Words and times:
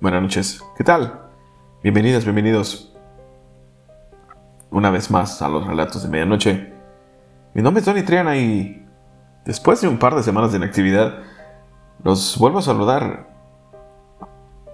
Buenas 0.00 0.22
noches. 0.22 0.64
¿Qué 0.76 0.84
tal? 0.84 1.22
Bienvenidas, 1.82 2.22
bienvenidos 2.22 2.94
una 4.70 4.90
vez 4.90 5.10
más 5.10 5.42
a 5.42 5.48
los 5.48 5.66
relatos 5.66 6.04
de 6.04 6.08
medianoche. 6.08 6.72
Mi 7.52 7.62
nombre 7.62 7.80
es 7.80 7.84
Tony 7.84 8.04
Triana 8.04 8.36
y 8.36 8.86
después 9.44 9.80
de 9.80 9.88
un 9.88 9.98
par 9.98 10.14
de 10.14 10.22
semanas 10.22 10.52
de 10.52 10.58
inactividad, 10.58 11.14
los 12.04 12.38
vuelvo 12.38 12.60
a 12.60 12.62
saludar, 12.62 13.28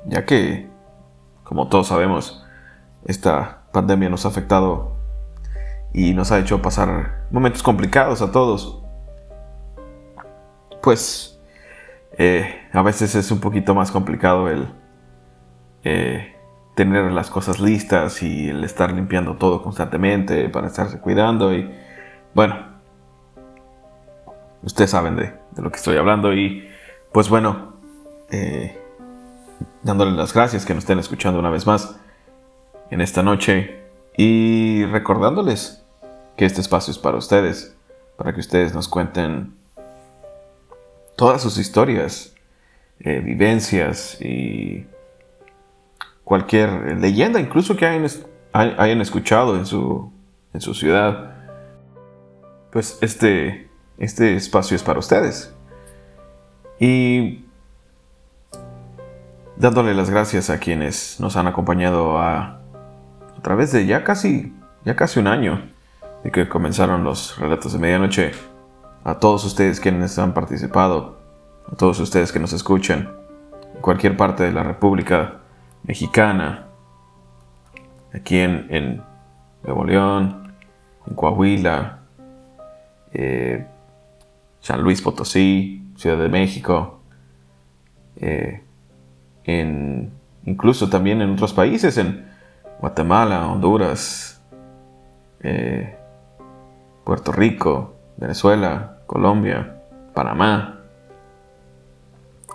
ya 0.05 0.27
que, 0.27 0.69
como 1.43 1.69
todos 1.69 1.87
sabemos, 1.87 2.45
esta 3.07 3.63
pandemia 3.73 4.11
nos 4.11 4.27
ha 4.27 4.29
afectado 4.29 4.93
y 5.95 6.13
nos 6.13 6.33
ha 6.33 6.39
hecho 6.39 6.61
pasar 6.61 7.25
momentos 7.31 7.63
complicados 7.63 8.21
a 8.21 8.31
todos. 8.31 8.83
Pues 10.83 11.41
eh, 12.19 12.69
a 12.75 12.83
veces 12.83 13.15
es 13.15 13.31
un 13.31 13.41
poquito 13.41 13.75
más 13.75 13.91
complicado 13.91 14.51
el 14.51 14.84
eh, 15.85 16.35
tener 16.75 17.13
las 17.13 17.31
cosas 17.31 17.61
listas 17.61 18.23
y 18.23 18.49
el 18.49 18.65
estar 18.65 18.93
limpiando 18.93 19.37
todo 19.37 19.63
constantemente 19.63 20.49
para 20.49 20.67
estarse 20.67 21.01
cuidando 21.01 21.55
y 21.55 21.71
bueno, 22.35 22.57
ustedes 24.63 24.91
saben 24.91 25.17
de, 25.17 25.35
lo 25.57 25.71
que 25.71 25.77
estoy 25.77 25.97
hablando 25.97 26.33
y 26.33 26.69
pues 27.13 27.29
bueno, 27.29 27.75
eh, 28.31 28.77
dándoles 29.83 30.15
las 30.15 30.35
gracias 30.35 30.65
que 30.65 30.75
nos 30.75 30.83
estén 30.85 30.99
escuchando 30.99 31.39
una 31.39 31.51
vez 31.51 31.67
más 31.67 31.97
en 32.91 33.01
esta 33.01 33.23
noche 33.23 33.83
y 34.17 34.85
recordándoles 34.87 35.85
que 36.37 36.45
este 36.45 36.61
espacio 36.61 36.91
es 36.91 36.99
para 36.99 37.17
ustedes, 37.17 37.77
para 38.17 38.33
que 38.33 38.41
ustedes 38.41 38.75
nos 38.75 38.89
cuenten 38.89 39.55
todas 41.17 41.43
sus 41.43 41.59
historias, 41.59 42.35
eh, 42.99 43.21
vivencias 43.21 44.21
y 44.21 44.87
cualquier 46.25 46.99
leyenda, 46.99 47.39
incluso 47.39 47.77
que 47.77 47.87
hayan, 47.87 48.09
hayan 48.53 49.01
escuchado 49.01 49.57
en 49.57 49.67
su, 49.67 50.11
en 50.53 50.61
su 50.61 50.75
ciudad, 50.75 51.35
pues 52.73 52.99
este, 53.03 53.71
este 53.99 54.35
espacio 54.35 54.75
es 54.75 54.83
para 54.83 54.99
ustedes. 54.99 55.55
Y 56.81 57.45
dándole 59.57 59.95
las 59.95 60.11
gracias 60.11 60.51
a 60.51 60.59
quienes 60.59 61.21
nos 61.21 61.37
han 61.37 61.47
acompañado 61.47 62.19
a, 62.19 62.61
a 63.37 63.43
través 63.43 63.71
de 63.73 63.87
ya 63.87 64.03
casi, 64.03 64.53
ya 64.85 64.97
casi 64.97 65.21
un 65.21 65.29
año 65.29 65.63
de 66.25 66.31
que 66.33 66.49
comenzaron 66.49 67.05
los 67.05 67.39
relatos 67.39 67.75
de 67.75 67.79
medianoche, 67.79 68.33
a 69.05 69.19
todos 69.19 69.45
ustedes 69.45 69.79
quienes 69.79 70.19
han 70.19 70.33
participado, 70.33 71.19
a 71.71 71.77
todos 71.77 72.01
ustedes 72.01 72.33
que 72.33 72.41
nos 72.41 72.55
escuchan 72.55 73.13
en 73.75 73.81
cualquier 73.83 74.17
parte 74.17 74.43
de 74.43 74.53
la 74.53 74.63
República 74.63 75.44
mexicana, 75.85 76.67
aquí 78.13 78.39
en, 78.39 79.03
Nuevo 79.63 79.85
León, 79.85 80.53
en 81.07 81.15
Coahuila, 81.15 82.01
eh, 83.13 83.67
San 84.61 84.83
Luis 84.83 85.01
Potosí, 85.01 85.87
Ciudad 85.97 86.19
de 86.19 86.29
México, 86.29 87.01
eh, 88.17 88.63
en, 89.45 90.13
incluso 90.45 90.91
también 90.91 91.23
en 91.23 91.33
otros 91.33 91.55
países, 91.55 91.97
en 91.97 92.27
Guatemala, 92.79 93.49
Honduras, 93.49 94.43
eh, 95.41 95.97
Puerto 97.05 97.33
Rico, 97.33 97.95
Venezuela, 98.19 98.99
Colombia, 99.07 99.83
Panamá. 100.13 100.81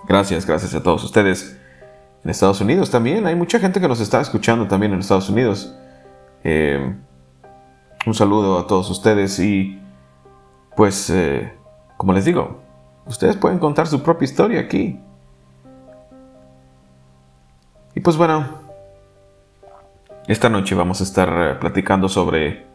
Gracias, 0.07 0.45
gracias 0.45 0.75
a 0.75 0.83
todos 0.83 1.03
ustedes 1.03 1.58
en 2.23 2.29
Estados 2.29 2.61
Unidos 2.61 2.89
también. 2.89 3.25
Hay 3.27 3.35
mucha 3.35 3.59
gente 3.59 3.79
que 3.79 3.87
nos 3.87 3.99
está 3.99 4.21
escuchando 4.21 4.67
también 4.67 4.93
en 4.93 4.99
Estados 4.99 5.29
Unidos. 5.29 5.75
Eh, 6.43 6.95
un 8.05 8.13
saludo 8.13 8.59
a 8.59 8.67
todos 8.67 8.89
ustedes 8.89 9.39
y 9.39 9.79
pues, 10.75 11.09
eh, 11.09 11.53
como 11.97 12.13
les 12.13 12.25
digo, 12.25 12.61
ustedes 13.05 13.35
pueden 13.35 13.59
contar 13.59 13.87
su 13.87 14.01
propia 14.01 14.25
historia 14.25 14.59
aquí. 14.61 14.99
Y 17.95 17.99
pues 18.01 18.15
bueno, 18.15 18.45
esta 20.27 20.47
noche 20.47 20.75
vamos 20.75 21.01
a 21.01 21.03
estar 21.03 21.29
eh, 21.29 21.55
platicando 21.55 22.07
sobre 22.07 22.65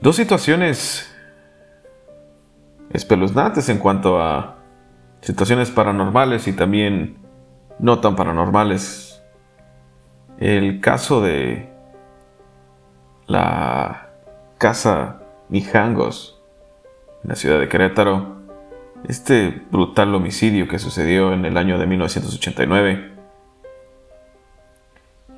dos 0.00 0.16
situaciones 0.16 1.14
espeluznantes 2.92 3.68
en 3.68 3.78
cuanto 3.78 4.20
a 4.20 4.56
situaciones 5.20 5.70
paranormales 5.70 6.48
y 6.48 6.52
también 6.52 7.16
no 7.78 8.00
tan 8.00 8.16
paranormales. 8.16 9.22
El 10.38 10.80
caso 10.80 11.20
de 11.20 11.68
la 13.26 14.10
casa 14.58 15.22
Mijangos 15.48 16.40
en 17.22 17.30
la 17.30 17.36
ciudad 17.36 17.58
de 17.58 17.68
Querétaro, 17.68 18.38
este 19.08 19.62
brutal 19.70 20.14
homicidio 20.14 20.68
que 20.68 20.78
sucedió 20.78 21.32
en 21.32 21.44
el 21.44 21.56
año 21.56 21.78
de 21.78 21.86
1989, 21.86 23.12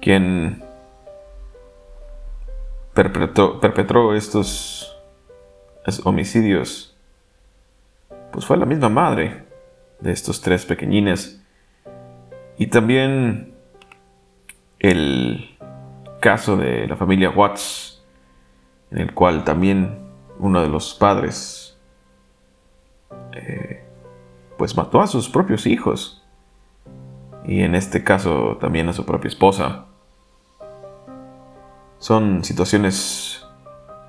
quien 0.01 0.63
perpetró, 2.95 3.61
perpetró 3.61 4.15
estos 4.15 4.99
homicidios, 6.05 6.97
pues 8.33 8.47
fue 8.47 8.57
la 8.57 8.67
misma 8.67 8.89
madre 8.89 9.45
de 10.01 10.13
estos 10.13 10.41
tres 10.41 10.65
pequeñines 10.65 11.40
y 12.61 12.67
también 12.67 13.55
el 14.81 15.57
caso 16.21 16.59
de 16.59 16.87
la 16.87 16.95
familia 16.95 17.31
Watts, 17.31 18.05
en 18.91 18.99
el 18.99 19.15
cual 19.15 19.45
también 19.45 20.11
uno 20.39 20.61
de 20.61 20.69
los 20.69 20.93
padres 20.93 21.79
eh, 23.33 23.83
pues 24.59 24.77
mató 24.77 25.01
a 25.01 25.07
sus 25.07 25.31
propios 25.31 25.67
hijos 25.67 26.23
y 27.47 27.63
en 27.63 27.75
este 27.75 28.05
caso 28.05 28.59
también 28.61 28.91
a 28.91 28.93
su 28.93 29.07
propia 29.07 29.29
esposa. 29.29 29.87
Son 31.97 32.45
situaciones 32.45 33.43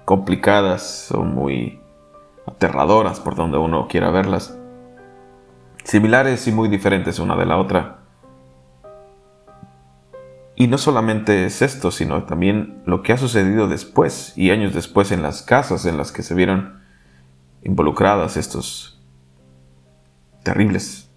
complicadas, 0.04 1.06
son 1.08 1.34
muy 1.34 1.80
aterradoras 2.46 3.22
por 3.22 3.36
donde 3.36 3.58
uno 3.58 3.88
quiera 3.88 4.12
verlas, 4.12 4.60
similares 5.86 6.46
y 6.50 6.52
muy 6.52 6.68
diferentes 6.68 7.18
una 7.18 7.38
de 7.38 7.46
la 7.46 7.58
otra. 7.58 8.01
Y 10.62 10.68
no 10.68 10.78
solamente 10.78 11.46
es 11.46 11.64
esto, 11.64 11.90
sino 11.90 12.26
también 12.26 12.84
lo 12.86 13.02
que 13.02 13.14
ha 13.14 13.18
sucedido 13.18 13.68
después 13.68 14.38
y 14.38 14.52
años 14.52 14.76
después 14.76 15.12
en 15.12 15.24
las 15.24 15.42
casas 15.42 15.88
en 15.88 15.98
las 15.98 16.12
que 16.12 16.22
se 16.22 16.36
vieron 16.36 16.84
involucradas 17.64 18.38
estos 18.38 19.02
terribles 20.44 21.10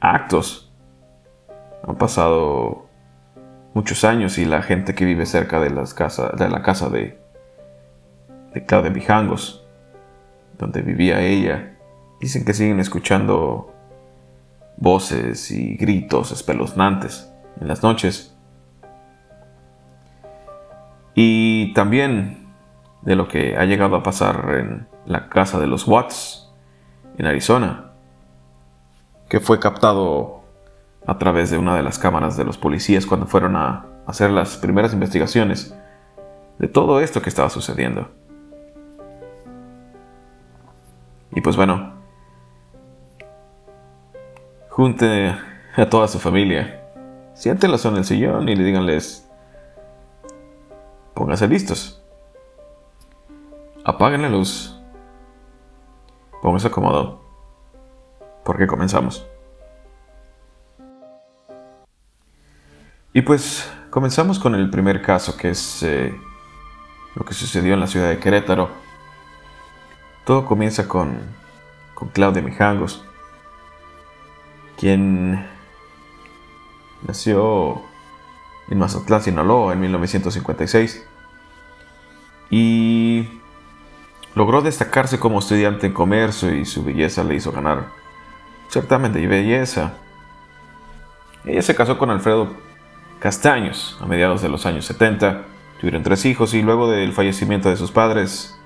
actos. 0.00 0.72
Han 1.86 1.96
pasado 1.96 2.86
muchos 3.74 4.02
años 4.02 4.38
y 4.38 4.46
la 4.46 4.62
gente 4.62 4.94
que 4.94 5.04
vive 5.04 5.26
cerca 5.26 5.60
de, 5.60 5.68
las 5.68 5.92
casas, 5.92 6.34
de 6.34 6.48
la 6.48 6.62
casa 6.62 6.88
de, 6.88 7.20
de 8.54 8.64
Claudia 8.64 8.90
Mijangos, 8.90 9.62
donde 10.56 10.80
vivía 10.80 11.20
ella, 11.20 11.76
dicen 12.18 12.46
que 12.46 12.54
siguen 12.54 12.80
escuchando 12.80 13.74
voces 14.78 15.50
y 15.50 15.76
gritos 15.76 16.32
espeluznantes 16.32 17.30
en 17.60 17.68
las 17.68 17.82
noches 17.82 18.35
y 21.16 21.72
también 21.72 22.46
de 23.00 23.16
lo 23.16 23.26
que 23.26 23.56
ha 23.56 23.64
llegado 23.64 23.96
a 23.96 24.02
pasar 24.02 24.54
en 24.54 24.86
la 25.06 25.30
casa 25.30 25.58
de 25.58 25.66
los 25.66 25.88
Watts, 25.88 26.52
en 27.16 27.24
Arizona, 27.24 27.92
que 29.28 29.40
fue 29.40 29.58
captado 29.58 30.44
a 31.06 31.16
través 31.16 31.50
de 31.50 31.56
una 31.56 31.74
de 31.74 31.82
las 31.82 31.98
cámaras 31.98 32.36
de 32.36 32.44
los 32.44 32.58
policías 32.58 33.06
cuando 33.06 33.26
fueron 33.26 33.56
a 33.56 33.86
hacer 34.06 34.30
las 34.30 34.58
primeras 34.58 34.92
investigaciones 34.92 35.74
de 36.58 36.68
todo 36.68 37.00
esto 37.00 37.22
que 37.22 37.30
estaba 37.30 37.48
sucediendo. 37.48 38.10
Y 41.32 41.40
pues 41.40 41.56
bueno, 41.56 41.94
junte 44.68 45.34
a 45.76 45.88
toda 45.88 46.08
su 46.08 46.18
familia, 46.18 46.82
siéntenlos 47.32 47.86
en 47.86 47.96
el 47.96 48.04
sillón 48.04 48.50
y 48.50 48.54
le 48.54 48.64
díganles 48.64 49.25
Pónganse 51.26 51.48
listos. 51.48 52.00
Apaguen 53.84 54.22
la 54.22 54.28
luz. 54.28 54.78
Pónganse 56.40 56.70
cómodo. 56.70 57.20
Porque 58.44 58.68
comenzamos. 58.68 59.26
Y 63.12 63.22
pues 63.22 63.68
comenzamos 63.90 64.38
con 64.38 64.54
el 64.54 64.70
primer 64.70 65.02
caso, 65.02 65.36
que 65.36 65.50
es 65.50 65.82
eh, 65.82 66.16
lo 67.16 67.24
que 67.24 67.34
sucedió 67.34 67.74
en 67.74 67.80
la 67.80 67.88
ciudad 67.88 68.08
de 68.08 68.20
Querétaro. 68.20 68.70
Todo 70.24 70.46
comienza 70.46 70.86
con, 70.86 71.18
con 71.96 72.10
Claudia 72.10 72.40
Mijangos, 72.40 73.04
quien 74.76 75.44
nació 77.04 77.82
en 78.68 78.78
Mazatlán, 78.78 79.22
Sinaloa, 79.22 79.72
en 79.72 79.80
1956 79.80 81.15
y 82.50 83.28
logró 84.34 84.62
destacarse 84.62 85.18
como 85.18 85.38
estudiante 85.38 85.86
en 85.86 85.92
comercio 85.92 86.54
y 86.54 86.64
su 86.64 86.84
belleza 86.84 87.24
le 87.24 87.34
hizo 87.34 87.52
ganar 87.52 87.86
certamen 88.68 89.12
de 89.12 89.26
belleza. 89.26 89.94
Ella 91.44 91.62
se 91.62 91.74
casó 91.74 91.98
con 91.98 92.10
Alfredo 92.10 92.54
Castaños 93.18 93.96
a 94.00 94.06
mediados 94.06 94.42
de 94.42 94.48
los 94.48 94.66
años 94.66 94.84
70. 94.84 95.42
Tuvieron 95.80 96.02
tres 96.02 96.24
hijos 96.24 96.54
y 96.54 96.62
luego 96.62 96.90
del 96.90 97.12
fallecimiento 97.12 97.68
de 97.68 97.76
sus 97.76 97.90
padres, 97.90 98.58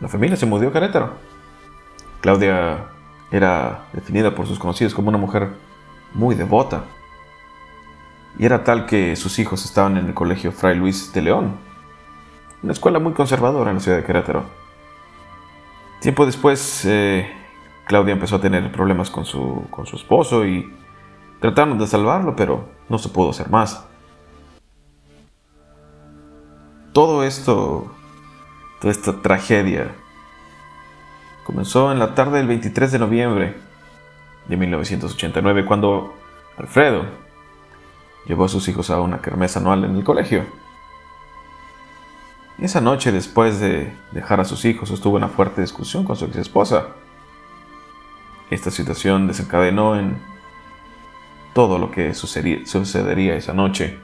la 0.00 0.08
familia 0.08 0.36
se 0.36 0.46
mudó 0.46 0.68
a 0.68 0.72
Querétaro. 0.72 1.14
Claudia 2.20 2.86
era 3.30 3.86
definida 3.92 4.34
por 4.34 4.46
sus 4.46 4.58
conocidos 4.58 4.94
como 4.94 5.08
una 5.08 5.18
mujer 5.18 5.50
muy 6.12 6.34
devota. 6.34 6.84
Y 8.38 8.46
era 8.46 8.64
tal 8.64 8.86
que 8.86 9.14
sus 9.16 9.38
hijos 9.38 9.64
estaban 9.64 9.96
en 9.96 10.06
el 10.06 10.14
colegio 10.14 10.50
Fray 10.50 10.76
Luis 10.76 11.12
de 11.12 11.22
León, 11.22 11.56
una 12.64 12.72
escuela 12.72 12.98
muy 12.98 13.12
conservadora 13.12 13.70
en 13.70 13.76
la 13.76 13.82
ciudad 13.82 13.98
de 13.98 14.04
Querétaro. 14.04 14.44
Tiempo 16.00 16.24
después, 16.24 16.86
eh, 16.86 17.30
Claudia 17.86 18.14
empezó 18.14 18.36
a 18.36 18.40
tener 18.40 18.72
problemas 18.72 19.10
con 19.10 19.26
su, 19.26 19.66
con 19.68 19.84
su 19.84 19.96
esposo 19.96 20.46
y 20.46 20.72
trataron 21.40 21.78
de 21.78 21.86
salvarlo, 21.86 22.34
pero 22.34 22.66
no 22.88 22.96
se 22.96 23.10
pudo 23.10 23.30
hacer 23.30 23.50
más. 23.50 23.86
Todo 26.94 27.22
esto, 27.22 27.92
toda 28.80 28.90
esta 28.90 29.20
tragedia, 29.20 29.94
comenzó 31.44 31.92
en 31.92 31.98
la 31.98 32.14
tarde 32.14 32.38
del 32.38 32.46
23 32.46 32.92
de 32.92 32.98
noviembre 32.98 33.56
de 34.48 34.56
1989, 34.56 35.66
cuando 35.66 36.14
Alfredo 36.56 37.04
llevó 38.24 38.46
a 38.46 38.48
sus 38.48 38.66
hijos 38.68 38.88
a 38.88 39.02
una 39.02 39.20
kermés 39.20 39.54
anual 39.58 39.84
en 39.84 39.96
el 39.96 40.04
colegio. 40.04 40.63
Esa 42.58 42.80
noche, 42.80 43.10
después 43.10 43.58
de 43.58 43.92
dejar 44.12 44.40
a 44.40 44.44
sus 44.44 44.64
hijos, 44.64 44.90
estuvo 44.90 45.18
en 45.18 45.24
una 45.24 45.32
fuerte 45.32 45.60
discusión 45.60 46.04
con 46.04 46.14
su 46.16 46.26
ex 46.26 46.36
esposa. 46.36 46.88
Esta 48.50 48.70
situación 48.70 49.26
desencadenó 49.26 49.98
en 49.98 50.18
todo 51.52 51.78
lo 51.78 51.90
que 51.90 52.14
sucedería 52.14 53.34
esa 53.34 53.54
noche. 53.54 53.98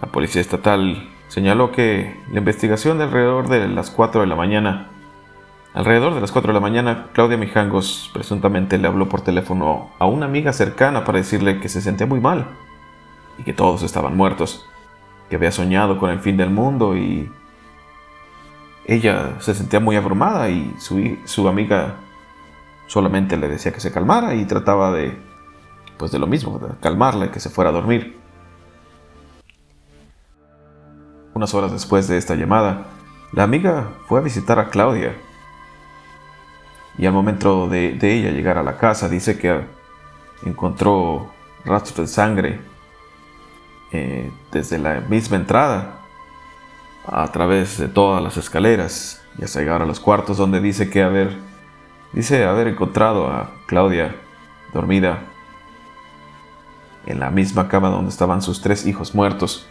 La 0.00 0.08
policía 0.08 0.40
estatal 0.40 1.10
señaló 1.28 1.72
que 1.72 2.20
la 2.30 2.38
investigación 2.38 2.96
de 2.96 3.04
alrededor 3.04 3.48
de 3.48 3.68
las 3.68 3.90
4 3.90 4.22
de 4.22 4.26
la 4.26 4.36
mañana, 4.36 4.90
alrededor 5.74 6.14
de 6.14 6.20
las 6.22 6.32
4 6.32 6.48
de 6.48 6.54
la 6.54 6.60
mañana, 6.60 7.08
Claudia 7.12 7.36
Mijangos 7.36 8.10
presuntamente 8.14 8.78
le 8.78 8.88
habló 8.88 9.08
por 9.08 9.20
teléfono 9.20 9.90
a 9.98 10.06
una 10.06 10.24
amiga 10.24 10.54
cercana 10.54 11.04
para 11.04 11.18
decirle 11.18 11.60
que 11.60 11.68
se 11.68 11.82
sentía 11.82 12.06
muy 12.06 12.20
mal 12.20 12.46
y 13.38 13.42
que 13.42 13.52
todos 13.52 13.82
estaban 13.82 14.16
muertos, 14.16 14.66
que 15.28 15.36
había 15.36 15.52
soñado 15.52 15.98
con 15.98 16.10
el 16.10 16.20
fin 16.20 16.36
del 16.36 16.50
mundo 16.50 16.96
y 16.96 17.30
ella 18.86 19.40
se 19.40 19.54
sentía 19.54 19.80
muy 19.80 19.96
abrumada 19.96 20.48
y 20.48 20.74
su, 20.78 21.18
su 21.24 21.48
amiga 21.48 21.96
solamente 22.86 23.36
le 23.36 23.48
decía 23.48 23.72
que 23.72 23.80
se 23.80 23.92
calmara 23.92 24.34
y 24.34 24.44
trataba 24.44 24.92
de, 24.92 25.16
pues 25.98 26.12
de 26.12 26.18
lo 26.18 26.26
mismo, 26.26 26.58
de 26.58 26.68
calmarla 26.80 27.26
y 27.26 27.28
que 27.30 27.40
se 27.40 27.50
fuera 27.50 27.70
a 27.70 27.72
dormir. 27.72 28.16
Unas 31.34 31.52
horas 31.52 31.72
después 31.72 32.06
de 32.08 32.16
esta 32.16 32.34
llamada, 32.34 32.86
la 33.32 33.42
amiga 33.42 33.90
fue 34.06 34.20
a 34.20 34.22
visitar 34.22 34.58
a 34.58 34.70
Claudia 34.70 35.16
y 36.96 37.04
al 37.04 37.12
momento 37.12 37.68
de, 37.68 37.94
de 37.94 38.14
ella 38.14 38.30
llegar 38.30 38.56
a 38.56 38.62
la 38.62 38.78
casa 38.78 39.08
dice 39.08 39.36
que 39.36 39.60
encontró 40.44 41.30
rastros 41.64 42.08
de 42.08 42.14
sangre 42.14 42.75
eh, 43.92 44.30
desde 44.52 44.78
la 44.78 45.00
misma 45.00 45.36
entrada 45.36 46.00
a 47.06 47.30
través 47.30 47.78
de 47.78 47.88
todas 47.88 48.22
las 48.22 48.36
escaleras 48.36 49.22
y 49.38 49.44
hasta 49.44 49.60
llegar 49.60 49.82
a 49.82 49.86
los 49.86 50.00
cuartos 50.00 50.36
donde 50.36 50.60
dice 50.60 50.90
que 50.90 51.02
haber, 51.02 51.36
dice 52.12 52.44
haber 52.44 52.68
encontrado 52.68 53.28
a 53.28 53.52
Claudia 53.66 54.16
dormida 54.72 55.20
en 57.06 57.20
la 57.20 57.30
misma 57.30 57.68
cama 57.68 57.88
donde 57.88 58.10
estaban 58.10 58.42
sus 58.42 58.60
tres 58.60 58.86
hijos 58.86 59.14
muertos, 59.14 59.68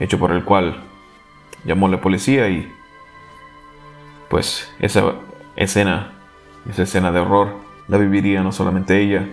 hecho 0.00 0.18
por 0.18 0.32
el 0.32 0.44
cual 0.44 0.82
llamó 1.64 1.88
la 1.88 2.00
policía 2.00 2.48
y 2.48 2.72
pues 4.28 4.72
esa 4.80 5.12
escena, 5.54 6.12
esa 6.68 6.82
escena 6.82 7.12
de 7.12 7.20
horror 7.20 7.56
la 7.86 7.98
viviría 7.98 8.42
no 8.42 8.50
solamente 8.50 9.00
ella, 9.00 9.28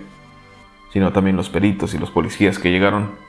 sino 0.92 1.12
también 1.12 1.36
los 1.36 1.48
peritos 1.48 1.94
y 1.94 1.98
los 1.98 2.12
policías 2.12 2.60
que 2.60 2.70
llegaron 2.70 3.23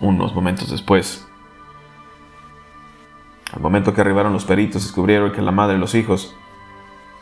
unos 0.00 0.34
momentos 0.34 0.70
después. 0.70 1.26
Al 3.52 3.60
momento 3.60 3.92
que 3.92 4.00
arribaron 4.00 4.32
los 4.32 4.44
peritos, 4.44 4.82
descubrieron 4.82 5.32
que 5.32 5.42
la 5.42 5.50
madre 5.50 5.74
de 5.74 5.80
los 5.80 5.94
hijos 5.94 6.34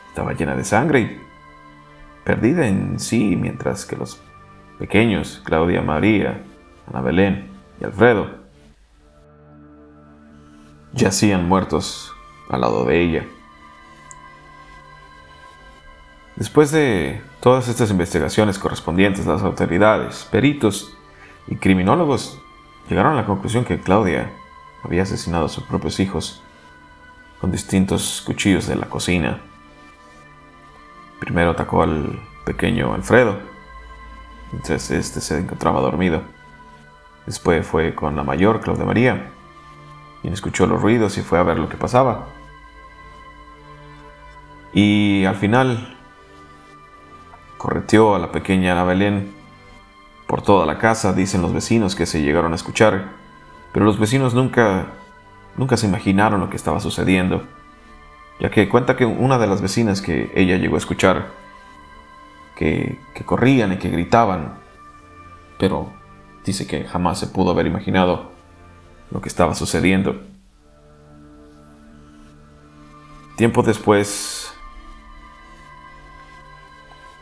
estaba 0.09 0.33
llena 0.33 0.55
de 0.55 0.63
sangre 0.63 0.99
y 0.99 1.21
perdida 2.23 2.67
en 2.67 2.99
sí, 2.99 3.35
mientras 3.35 3.85
que 3.85 3.95
los 3.95 4.21
pequeños, 4.77 5.41
Claudia 5.43 5.81
María, 5.81 6.43
Ana 6.87 7.01
Belén 7.01 7.49
y 7.81 7.85
Alfredo, 7.85 8.29
yacían 10.93 11.47
muertos 11.47 12.13
al 12.49 12.61
lado 12.61 12.85
de 12.85 13.01
ella. 13.01 13.25
Después 16.35 16.71
de 16.71 17.21
todas 17.41 17.67
estas 17.67 17.91
investigaciones 17.91 18.57
correspondientes, 18.57 19.25
las 19.25 19.41
autoridades, 19.41 20.27
peritos 20.31 20.95
y 21.47 21.55
criminólogos 21.55 22.41
llegaron 22.89 23.13
a 23.13 23.15
la 23.15 23.25
conclusión 23.25 23.65
que 23.65 23.79
Claudia 23.79 24.31
había 24.83 25.03
asesinado 25.03 25.45
a 25.45 25.49
sus 25.49 25.63
propios 25.63 25.99
hijos 25.99 26.41
con 27.39 27.51
distintos 27.51 28.23
cuchillos 28.25 28.67
de 28.67 28.75
la 28.75 28.87
cocina. 28.87 29.39
Primero 31.19 31.51
atacó 31.51 31.83
al 31.83 32.19
pequeño 32.45 32.93
Alfredo, 32.93 33.37
mientras 34.51 34.89
este 34.89 35.21
se 35.21 35.37
encontraba 35.37 35.81
dormido. 35.81 36.23
Después 37.25 37.65
fue 37.65 37.93
con 37.93 38.15
la 38.15 38.23
mayor, 38.23 38.59
Claudia 38.59 38.85
María, 38.85 39.31
quien 40.21 40.33
escuchó 40.33 40.65
los 40.65 40.81
ruidos 40.81 41.17
y 41.17 41.21
fue 41.21 41.37
a 41.37 41.43
ver 41.43 41.59
lo 41.59 41.69
que 41.69 41.77
pasaba. 41.77 42.27
Y 44.73 45.25
al 45.25 45.35
final 45.35 45.97
correteó 47.57 48.15
a 48.15 48.19
la 48.19 48.31
pequeña 48.31 48.71
Ana 48.71 48.83
Belén 48.83 49.38
por 50.29 50.43
toda 50.43 50.67
la 50.67 50.77
casa, 50.77 51.11
dicen 51.13 51.41
los 51.41 51.53
vecinos 51.53 51.95
que 51.95 52.05
se 52.05 52.21
llegaron 52.21 52.51
a 52.51 52.55
escuchar, 52.55 53.13
pero 53.73 53.83
los 53.83 53.97
vecinos 53.97 54.35
nunca, 54.35 54.85
nunca 55.57 55.75
se 55.75 55.87
imaginaron 55.87 56.39
lo 56.39 56.51
que 56.51 56.55
estaba 56.55 56.79
sucediendo, 56.79 57.47
ya 58.39 58.51
que 58.51 58.69
cuenta 58.69 58.95
que 58.95 59.07
una 59.07 59.39
de 59.39 59.47
las 59.47 59.59
vecinas 59.59 60.03
que 60.03 60.31
ella 60.35 60.57
llegó 60.57 60.75
a 60.75 60.77
escuchar, 60.77 61.29
que, 62.55 62.99
que 63.15 63.23
corrían 63.25 63.73
y 63.73 63.77
que 63.77 63.89
gritaban, 63.89 64.59
pero 65.57 65.91
dice 66.45 66.67
que 66.67 66.83
jamás 66.83 67.17
se 67.17 67.25
pudo 67.25 67.49
haber 67.49 67.65
imaginado 67.65 68.29
lo 69.09 69.21
que 69.21 69.29
estaba 69.29 69.55
sucediendo. 69.55 70.21
Tiempo 73.35 73.63
después, 73.63 74.53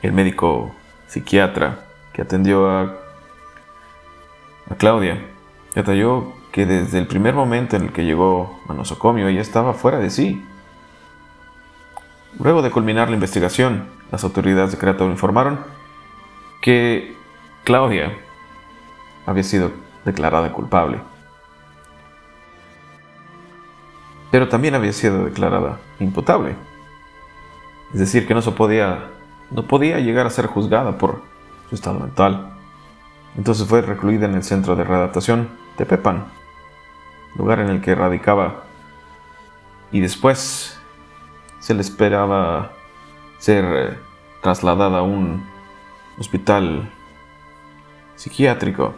el 0.02 0.12
médico 0.12 0.76
psiquiatra 1.08 1.87
que 2.18 2.24
atendió 2.24 2.68
a, 2.68 2.96
a 4.72 4.76
Claudia, 4.80 5.24
detalló 5.76 6.34
que 6.52 6.66
desde 6.66 6.98
el 6.98 7.06
primer 7.06 7.36
momento 7.36 7.76
en 7.76 7.84
el 7.84 7.94
que 7.94 8.06
llegó 8.06 8.60
a 8.68 8.74
nosocomio 8.74 9.28
ella 9.28 9.40
estaba 9.42 9.76
fuera 9.76 10.00
de 10.00 10.10
sí. 10.10 10.44
Luego 12.40 12.64
de 12.64 12.72
culminar 12.72 13.10
la 13.10 13.14
investigación, 13.14 13.88
las 14.12 14.24
autoridades 14.24 14.72
de 14.72 14.80
Querétaro 14.80 15.12
informaron 15.12 15.60
que 16.60 17.16
Claudia 17.64 18.18
había 19.28 19.44
sido 19.44 19.70
declarada 20.04 20.52
culpable. 20.52 21.00
Pero 24.32 24.50
también 24.50 24.74
había 24.74 24.92
sido 24.92 25.26
declarada 25.26 25.78
imputable. 26.00 26.56
Es 27.94 28.00
decir, 28.00 28.26
que 28.26 28.34
no 28.34 28.42
se 28.42 28.54
podía, 28.54 29.12
no 29.52 29.68
podía 29.68 30.00
llegar 30.00 30.26
a 30.26 30.32
ser 30.32 30.48
juzgada 30.48 30.98
por 30.98 31.37
su 31.70 31.76
estado 31.76 32.00
mental. 32.00 32.54
Entonces 33.36 33.68
fue 33.68 33.82
recluida 33.82 34.26
en 34.26 34.36
el 34.36 34.44
centro 34.44 34.76
de 34.76 34.84
readaptación 34.84 35.50
de 35.78 35.86
Pepan, 35.86 36.26
lugar 37.36 37.60
en 37.60 37.70
el 37.70 37.82
que 37.82 37.96
radicaba, 37.96 38.64
y 39.92 40.00
después 40.00 40.80
se 41.60 41.74
le 41.74 41.82
esperaba 41.82 42.72
ser 43.38 43.66
eh, 43.66 43.98
trasladada 44.42 45.00
a 45.00 45.04
un 45.04 45.46
hospital 46.18 46.90
psiquiátrico. 48.16 48.96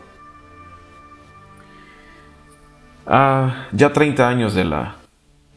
Ah, 3.06 3.68
ya 3.72 3.92
30 3.92 4.28
años 4.28 4.54
de 4.54 4.66
la 4.66 4.96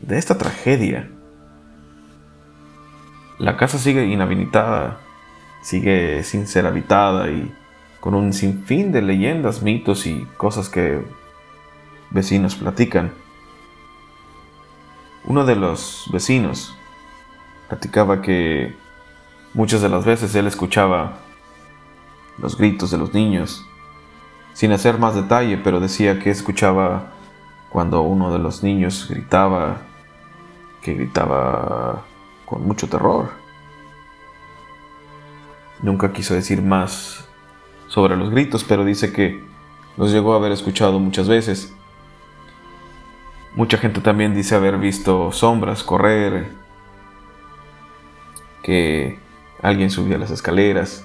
de 0.01 0.19
esta 0.19 0.37
tragedia. 0.37 1.11
La 3.39 3.57
casa 3.57 3.79
sigue 3.79 4.07
inhabilitada 4.07 4.99
sigue 5.63 6.23
sin 6.25 6.47
ser 6.47 6.67
habitada 6.67 7.31
y 7.31 7.51
con 8.01 8.15
un 8.15 8.33
sinfín 8.33 8.93
de 8.93 9.01
leyendas, 9.01 9.63
mitos 9.63 10.07
y 10.07 10.27
cosas 10.37 10.69
que 10.69 11.01
vecinos 12.11 12.57
platican. 12.57 13.13
Uno 15.25 15.47
de 15.47 15.57
los 15.57 16.11
vecinos 16.13 16.77
platicaba 17.69 18.21
que 18.21 18.75
muchas 19.55 19.81
de 19.81 19.89
las 19.89 20.05
veces 20.05 20.35
él 20.35 20.47
escuchaba 20.47 21.19
los 22.39 22.57
gritos 22.59 22.91
de 22.91 22.99
los 22.99 23.15
niños, 23.15 23.65
sin 24.53 24.73
hacer 24.73 24.99
más 24.99 25.15
detalle, 25.15 25.59
pero 25.59 25.81
decía 25.81 26.19
que 26.19 26.31
escuchaba 26.31 27.13
cuando 27.71 28.03
uno 28.03 28.33
de 28.33 28.39
los 28.39 28.63
niños 28.63 29.07
gritaba, 29.09 29.79
que 30.83 30.95
gritaba 30.95 32.03
con 32.45 32.67
mucho 32.67 32.89
terror. 32.89 33.42
Nunca 35.83 36.13
quiso 36.13 36.35
decir 36.35 36.63
más 36.63 37.29
sobre 37.89 38.17
los 38.17 38.31
gritos, 38.31 38.65
pero 38.65 38.85
dice 38.85 39.13
que 39.13 39.45
los 39.97 40.13
llegó 40.13 40.33
a 40.33 40.37
haber 40.37 40.53
escuchado 40.53 40.99
muchas 41.01 41.29
veces. 41.29 41.75
Mucha 43.55 43.77
gente 43.77 44.01
también 44.01 44.35
dice 44.35 44.55
haber 44.55 44.79
visto 44.79 45.31
sombras 45.33 45.83
correr, 45.83 46.51
que 48.63 49.19
alguien 49.61 49.91
subía 49.91 50.17
las 50.17 50.31
escaleras. 50.31 51.05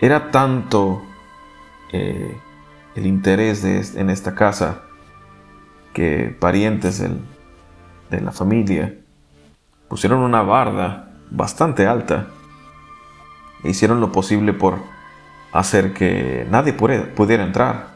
Era 0.00 0.30
tanto 0.30 1.02
eh, 1.92 2.38
el 2.94 3.06
interés 3.06 3.64
en 3.64 4.08
esta 4.08 4.34
casa 4.34 4.84
que 5.92 6.34
parientes 6.38 7.00
de 7.00 8.20
la 8.20 8.30
familia 8.30 8.94
pusieron 9.88 10.20
una 10.20 10.42
barda 10.42 11.12
bastante 11.30 11.86
alta 11.86 12.28
hicieron 13.64 14.00
lo 14.00 14.12
posible 14.12 14.52
por 14.52 14.78
hacer 15.52 15.92
que 15.92 16.46
nadie 16.50 16.72
pudiera 16.72 17.44
entrar. 17.44 17.88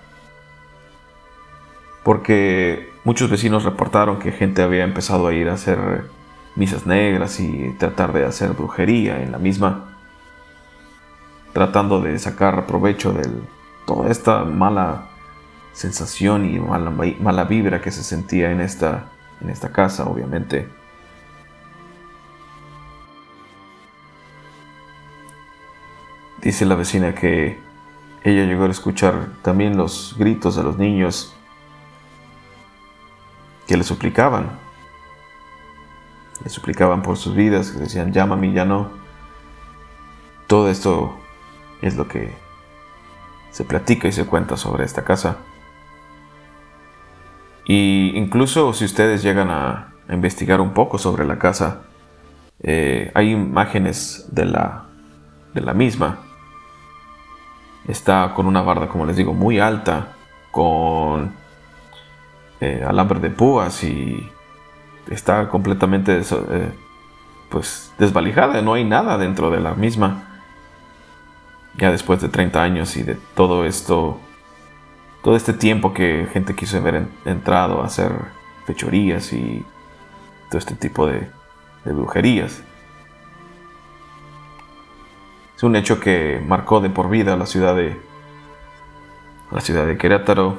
Porque 2.04 2.90
muchos 3.04 3.31
vecinos 3.31 3.64
reportaron 3.64 4.19
que 4.19 4.33
gente 4.33 4.62
había 4.62 4.85
empezado 4.85 5.26
a 5.26 5.35
ir 5.35 5.49
a 5.49 5.54
hacer 5.54 6.04
misas 6.57 6.87
negras 6.87 7.40
y 7.40 7.75
tratar 7.78 8.12
de 8.12 8.25
hacer 8.25 8.52
brujería 8.52 9.23
en 9.23 9.33
la 9.33 9.38
misma, 9.38 9.97
tratando 11.52 12.00
de 12.00 12.19
sacar 12.19 12.66
provecho 12.66 13.12
de 13.12 13.28
toda 13.87 14.11
esta 14.11 14.45
mala 14.45 15.09
sensación 15.73 16.45
y 16.45 16.59
mala, 16.59 17.45
vibra 17.45 17.81
que 17.81 17.90
se 17.90 18.02
sentía 18.02 18.50
en 18.50 18.61
esta, 18.61 19.07
en 19.40 19.50
esta 19.50 19.71
casa, 19.73 20.04
obviamente. 20.04 20.69
Dice 26.42 26.66
la 26.66 26.75
vecina 26.75 27.14
que 27.14 27.56
ella 28.25 28.44
llegó 28.44 28.64
a 28.64 28.68
escuchar 28.68 29.28
también 29.42 29.76
los 29.76 30.16
gritos 30.18 30.56
de 30.56 30.64
los 30.64 30.76
niños 30.76 31.32
que 33.68 33.76
le 33.76 33.84
suplicaban. 33.84 34.58
Le 36.42 36.50
suplicaban 36.50 37.02
por 37.02 37.16
sus 37.16 37.37
vidas, 37.37 37.70
que 37.70 37.78
decían, 37.78 38.12
llámame, 38.12 38.52
ya 38.52 38.64
no. 38.64 38.90
Todo 40.49 40.68
esto 40.68 41.16
es 41.80 41.96
lo 41.96 42.08
que 42.08 42.34
se 43.52 43.64
platica 43.64 44.08
y 44.08 44.12
se 44.12 44.26
cuenta 44.26 44.56
sobre 44.56 44.84
esta 44.84 45.04
casa. 45.04 45.37
Y 47.64 48.16
incluso 48.16 48.72
si 48.72 48.84
ustedes 48.84 49.22
llegan 49.22 49.49
a, 49.50 49.88
investigar 50.08 50.61
un 50.61 50.75
poco 50.75 50.99
sobre 50.99 51.25
la 51.25 51.38
casa, 51.38 51.82
eh, 52.64 53.12
hay 53.14 53.30
imágenes 53.30 54.26
de 54.32 54.44
la, 54.44 54.87
de 55.54 55.61
la 55.61 55.72
misma 55.72 56.18
Está 57.87 58.33
con 58.35 58.47
una 58.47 58.62
barda, 58.62 58.89
como 58.89 59.07
les 59.07 59.17
digo, 59.17 59.35
muy 59.35 59.59
alta, 59.59 60.15
con 60.51 61.33
eh, 62.61 62.85
alambre 62.87 63.19
de 63.21 63.31
púas 63.31 63.83
y 63.83 64.31
está 65.11 65.49
completamente 65.49 66.21
eh, 66.21 66.73
pues 67.49 67.93
desvalijada, 67.99 68.62
no 68.62 68.75
hay 68.75 68.85
nada 68.85 69.19
dentro 69.19 69.51
de 69.51 69.61
la 69.61 69.75
misma. 69.75 70.29
Ya 71.77 71.91
después 71.91 72.21
de 72.21 72.29
30 72.29 72.62
años 72.62 72.97
y 72.97 73.03
de 73.03 73.17
todo 73.35 73.65
esto, 73.65 74.21
todo 75.23 75.37
este 75.37 75.53
tiempo 75.53 75.93
que 75.93 76.29
gente 76.33 76.55
quiso 76.55 76.79
haber 76.79 77.07
entrado 77.25 77.83
a 77.83 77.87
hacer 77.87 78.12
fechorías 78.67 79.33
y 79.33 79.65
todo 80.51 80.59
este 80.59 80.75
tipo 80.75 81.07
de 81.07 81.29
brujerías 81.85 82.62
un 85.62 85.76
hecho 85.76 86.00
que 86.00 86.42
marcó 86.47 86.81
de 86.81 86.90
por 86.90 87.09
vida 87.09 87.35
a 87.35 87.37
la 87.37 87.47
ciudad 87.47 87.76
de 87.76 88.00
la 89.50 89.61
ciudad 89.61 89.87
de 89.87 89.99
Querétaro 89.99 90.57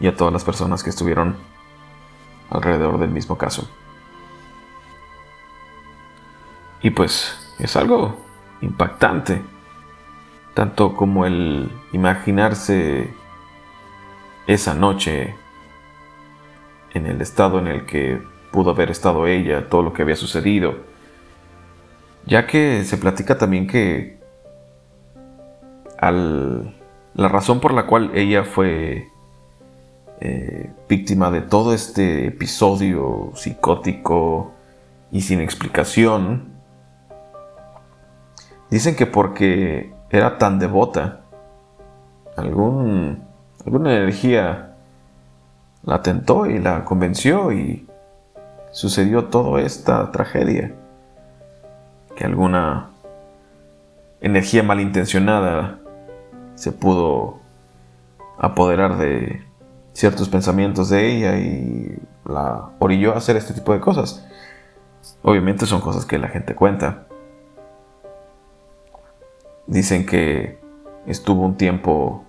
y 0.00 0.06
a 0.06 0.16
todas 0.16 0.32
las 0.32 0.44
personas 0.44 0.82
que 0.82 0.90
estuvieron 0.90 1.36
alrededor 2.48 2.98
del 2.98 3.10
mismo 3.10 3.36
caso. 3.36 3.70
Y 6.82 6.90
pues 6.90 7.54
es 7.58 7.76
algo 7.76 8.16
impactante, 8.62 9.42
tanto 10.54 10.96
como 10.96 11.26
el 11.26 11.70
imaginarse 11.92 13.12
esa 14.46 14.74
noche 14.74 15.36
en 16.94 17.06
el 17.06 17.20
estado 17.20 17.58
en 17.58 17.66
el 17.66 17.86
que 17.86 18.22
pudo 18.50 18.70
haber 18.70 18.90
estado 18.90 19.26
ella, 19.26 19.68
todo 19.68 19.82
lo 19.82 19.92
que 19.92 20.02
había 20.02 20.16
sucedido, 20.16 20.89
ya 22.26 22.46
que 22.46 22.84
se 22.84 22.96
platica 22.96 23.38
también 23.38 23.66
que 23.66 24.18
la 26.00 27.28
razón 27.28 27.60
por 27.60 27.72
la 27.74 27.86
cual 27.86 28.10
ella 28.14 28.44
fue 28.44 29.08
eh, 30.20 30.70
víctima 30.88 31.30
de 31.30 31.42
todo 31.42 31.74
este 31.74 32.26
episodio 32.26 33.32
psicótico 33.34 34.52
y 35.10 35.22
sin 35.22 35.40
explicación, 35.40 36.52
dicen 38.70 38.96
que 38.96 39.06
porque 39.06 39.92
era 40.10 40.38
tan 40.38 40.58
devota, 40.58 41.22
algún, 42.36 43.24
alguna 43.64 43.94
energía 43.94 44.76
la 45.82 46.02
tentó 46.02 46.46
y 46.46 46.58
la 46.58 46.84
convenció 46.84 47.52
y 47.52 47.86
sucedió 48.72 49.26
toda 49.26 49.60
esta 49.60 50.12
tragedia 50.12 50.74
que 52.20 52.26
alguna 52.26 52.90
energía 54.20 54.62
malintencionada 54.62 55.78
se 56.54 56.70
pudo 56.70 57.38
apoderar 58.36 58.98
de 58.98 59.42
ciertos 59.94 60.28
pensamientos 60.28 60.90
de 60.90 61.16
ella 61.16 61.38
y 61.38 61.98
la 62.26 62.72
orilló 62.78 63.14
a 63.14 63.16
hacer 63.16 63.38
este 63.38 63.54
tipo 63.54 63.72
de 63.72 63.80
cosas. 63.80 64.28
Obviamente 65.22 65.64
son 65.64 65.80
cosas 65.80 66.04
que 66.04 66.18
la 66.18 66.28
gente 66.28 66.54
cuenta. 66.54 67.06
Dicen 69.66 70.04
que 70.04 70.60
estuvo 71.06 71.42
un 71.42 71.56
tiempo 71.56 72.26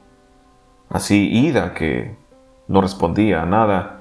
así 0.89 1.29
ida, 1.33 1.73
que 1.73 2.15
no 2.69 2.79
respondía 2.79 3.41
a 3.41 3.45
nada 3.45 4.00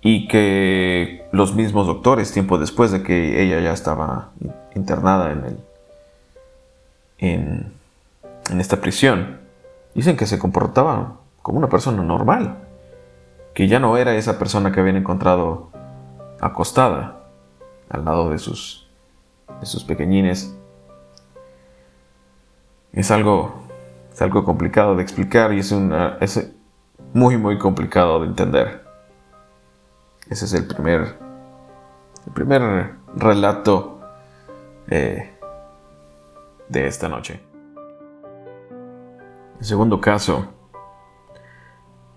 y 0.00 0.28
que 0.28 1.26
los 1.32 1.54
mismos 1.54 1.86
doctores, 1.86 2.32
tiempo 2.32 2.58
después 2.58 2.90
de 2.90 3.02
que 3.02 3.42
ella 3.42 3.60
ya 3.60 3.72
estaba 3.72 4.30
internada 4.74 5.32
en, 5.32 5.44
el, 5.44 5.56
en, 7.18 7.72
en 8.50 8.60
esta 8.60 8.80
prisión, 8.80 9.38
dicen 9.94 10.16
que 10.16 10.26
se 10.26 10.38
comportaba 10.38 11.16
como 11.42 11.58
una 11.58 11.68
persona 11.68 12.02
normal, 12.02 12.58
que 13.54 13.66
ya 13.66 13.80
no 13.80 13.96
era 13.96 14.14
esa 14.14 14.38
persona 14.38 14.70
que 14.70 14.80
habían 14.80 14.96
encontrado 14.96 15.70
acostada 16.40 17.24
al 17.88 18.04
lado 18.04 18.30
de 18.30 18.38
sus, 18.38 18.88
de 19.60 19.66
sus 19.66 19.84
pequeñines. 19.84 20.54
Es 22.92 23.10
algo, 23.10 23.62
es 24.12 24.22
algo 24.22 24.44
complicado 24.44 24.94
de 24.94 25.02
explicar 25.02 25.52
y 25.52 25.60
es, 25.60 25.72
una, 25.72 26.18
es 26.20 26.52
muy, 27.12 27.36
muy 27.36 27.58
complicado 27.58 28.20
de 28.20 28.26
entender. 28.26 28.87
Ese 30.30 30.44
es 30.44 30.54
el 30.54 30.66
primer, 30.66 31.18
el 32.26 32.32
primer 32.32 32.94
relato 33.14 34.00
eh, 34.88 35.36
de 36.68 36.86
esta 36.86 37.08
noche. 37.08 37.40
El 39.58 39.64
segundo 39.64 40.00
caso 40.00 40.46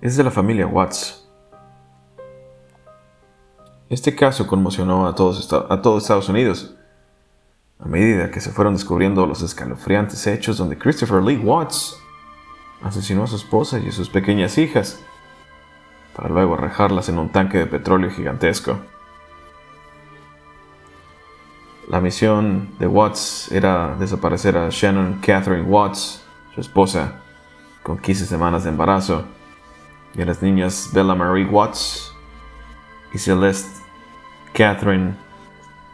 es 0.01 0.17
de 0.17 0.23
la 0.23 0.31
familia 0.31 0.67
Watts. 0.67 1.29
Este 3.89 4.15
caso 4.15 4.47
conmocionó 4.47 5.07
a 5.07 5.15
todos, 5.15 5.51
a 5.51 5.81
todos 5.81 6.03
Estados 6.03 6.29
Unidos 6.29 6.75
a 7.83 7.87
medida 7.87 8.29
que 8.29 8.39
se 8.39 8.51
fueron 8.51 8.73
descubriendo 8.73 9.25
los 9.25 9.41
escalofriantes 9.41 10.27
hechos 10.27 10.57
donde 10.57 10.77
Christopher 10.77 11.21
Lee 11.23 11.37
Watts 11.37 11.97
asesinó 12.83 13.23
a 13.23 13.27
su 13.27 13.35
esposa 13.37 13.79
y 13.79 13.87
a 13.87 13.91
sus 13.91 14.09
pequeñas 14.09 14.57
hijas 14.57 14.99
para 16.15 16.29
luego 16.29 16.55
arrojarlas 16.55 17.09
en 17.09 17.19
un 17.19 17.29
tanque 17.29 17.57
de 17.57 17.65
petróleo 17.65 18.11
gigantesco. 18.11 18.79
La 21.87 21.99
misión 21.99 22.69
de 22.79 22.87
Watts 22.87 23.51
era 23.51 23.95
desaparecer 23.99 24.57
a 24.57 24.69
Shannon 24.69 25.19
Catherine 25.21 25.63
Watts, 25.63 26.23
su 26.55 26.61
esposa, 26.61 27.21
con 27.83 27.97
15 27.97 28.25
semanas 28.25 28.63
de 28.63 28.69
embarazo, 28.69 29.25
y 30.13 30.21
a 30.21 30.25
las 30.25 30.41
niñas 30.41 30.91
Bella 30.93 31.15
Marie 31.15 31.45
Watts 31.45 32.13
y 33.13 33.17
Celeste 33.17 33.81
Catherine, 34.53 35.15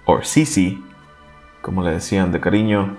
o 0.05 0.21
Cici, 0.21 0.83
como 1.61 1.83
le 1.83 1.91
decían 1.91 2.31
de 2.31 2.39
cariño, 2.39 2.97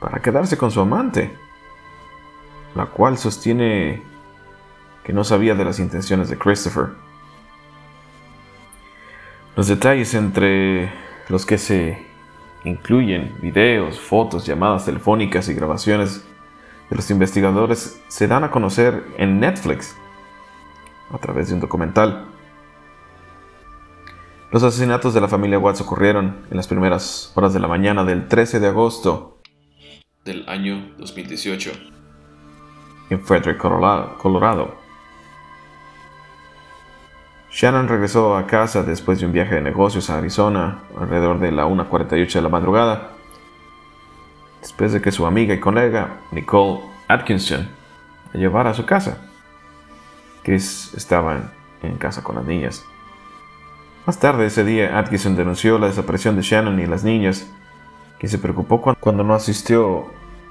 para 0.00 0.20
quedarse 0.20 0.56
con 0.56 0.70
su 0.70 0.80
amante, 0.80 1.36
la 2.74 2.86
cual 2.86 3.18
sostiene 3.18 4.02
que 5.04 5.12
no 5.12 5.22
sabía 5.22 5.54
de 5.54 5.64
las 5.64 5.78
intenciones 5.78 6.30
de 6.30 6.38
Christopher. 6.38 6.88
Los 9.54 9.68
detalles 9.68 10.14
entre 10.14 10.90
los 11.28 11.46
que 11.46 11.58
se 11.58 12.04
incluyen 12.64 13.36
videos, 13.40 14.00
fotos, 14.00 14.46
llamadas 14.46 14.86
telefónicas 14.86 15.48
y 15.48 15.54
grabaciones 15.54 16.24
de 16.90 16.96
los 16.96 17.10
investigadores 17.10 18.02
se 18.08 18.26
dan 18.26 18.44
a 18.44 18.50
conocer 18.50 19.04
en 19.18 19.38
Netflix 19.38 19.94
a 21.10 21.18
través 21.18 21.48
de 21.48 21.54
un 21.54 21.60
documental. 21.60 22.26
Los 24.50 24.62
asesinatos 24.62 25.14
de 25.14 25.20
la 25.20 25.28
familia 25.28 25.58
Watts 25.58 25.80
ocurrieron 25.80 26.46
en 26.50 26.56
las 26.56 26.66
primeras 26.66 27.32
horas 27.34 27.52
de 27.52 27.60
la 27.60 27.68
mañana 27.68 28.04
del 28.04 28.28
13 28.28 28.60
de 28.60 28.68
agosto 28.68 29.38
del 30.24 30.48
año 30.48 30.94
2018 30.96 31.72
en 33.10 33.20
Frederick, 33.20 33.58
Colorado. 33.58 34.83
Shannon 37.54 37.86
regresó 37.86 38.36
a 38.36 38.48
casa 38.48 38.82
después 38.82 39.20
de 39.20 39.26
un 39.26 39.32
viaje 39.32 39.54
de 39.54 39.60
negocios 39.60 40.10
a 40.10 40.18
Arizona 40.18 40.80
alrededor 40.98 41.38
de 41.38 41.52
la 41.52 41.66
1.48 41.66 42.32
de 42.32 42.42
la 42.42 42.48
madrugada, 42.48 43.10
después 44.60 44.92
de 44.92 45.00
que 45.00 45.12
su 45.12 45.24
amiga 45.24 45.54
y 45.54 45.60
colega 45.60 46.18
Nicole 46.32 46.80
Atkinson 47.06 47.68
la 48.32 48.40
llevara 48.40 48.70
a 48.70 48.74
su 48.74 48.84
casa. 48.84 49.18
Chris 50.42 50.92
estaba 50.94 51.52
en, 51.80 51.96
casa 51.96 52.24
con 52.24 52.34
las 52.34 52.44
niñas. 52.44 52.84
Más 54.04 54.18
tarde 54.18 54.46
ese 54.46 54.64
día, 54.64 54.98
Atkinson 54.98 55.36
denunció 55.36 55.78
la 55.78 55.86
desaparición 55.86 56.34
de 56.34 56.42
Shannon 56.42 56.80
y 56.80 56.86
las 56.86 57.04
niñas, 57.04 57.48
que 58.18 58.26
se 58.26 58.38
preocupó 58.38 58.82
cuando 58.98 59.22
no 59.22 59.32
asistió 59.32 60.08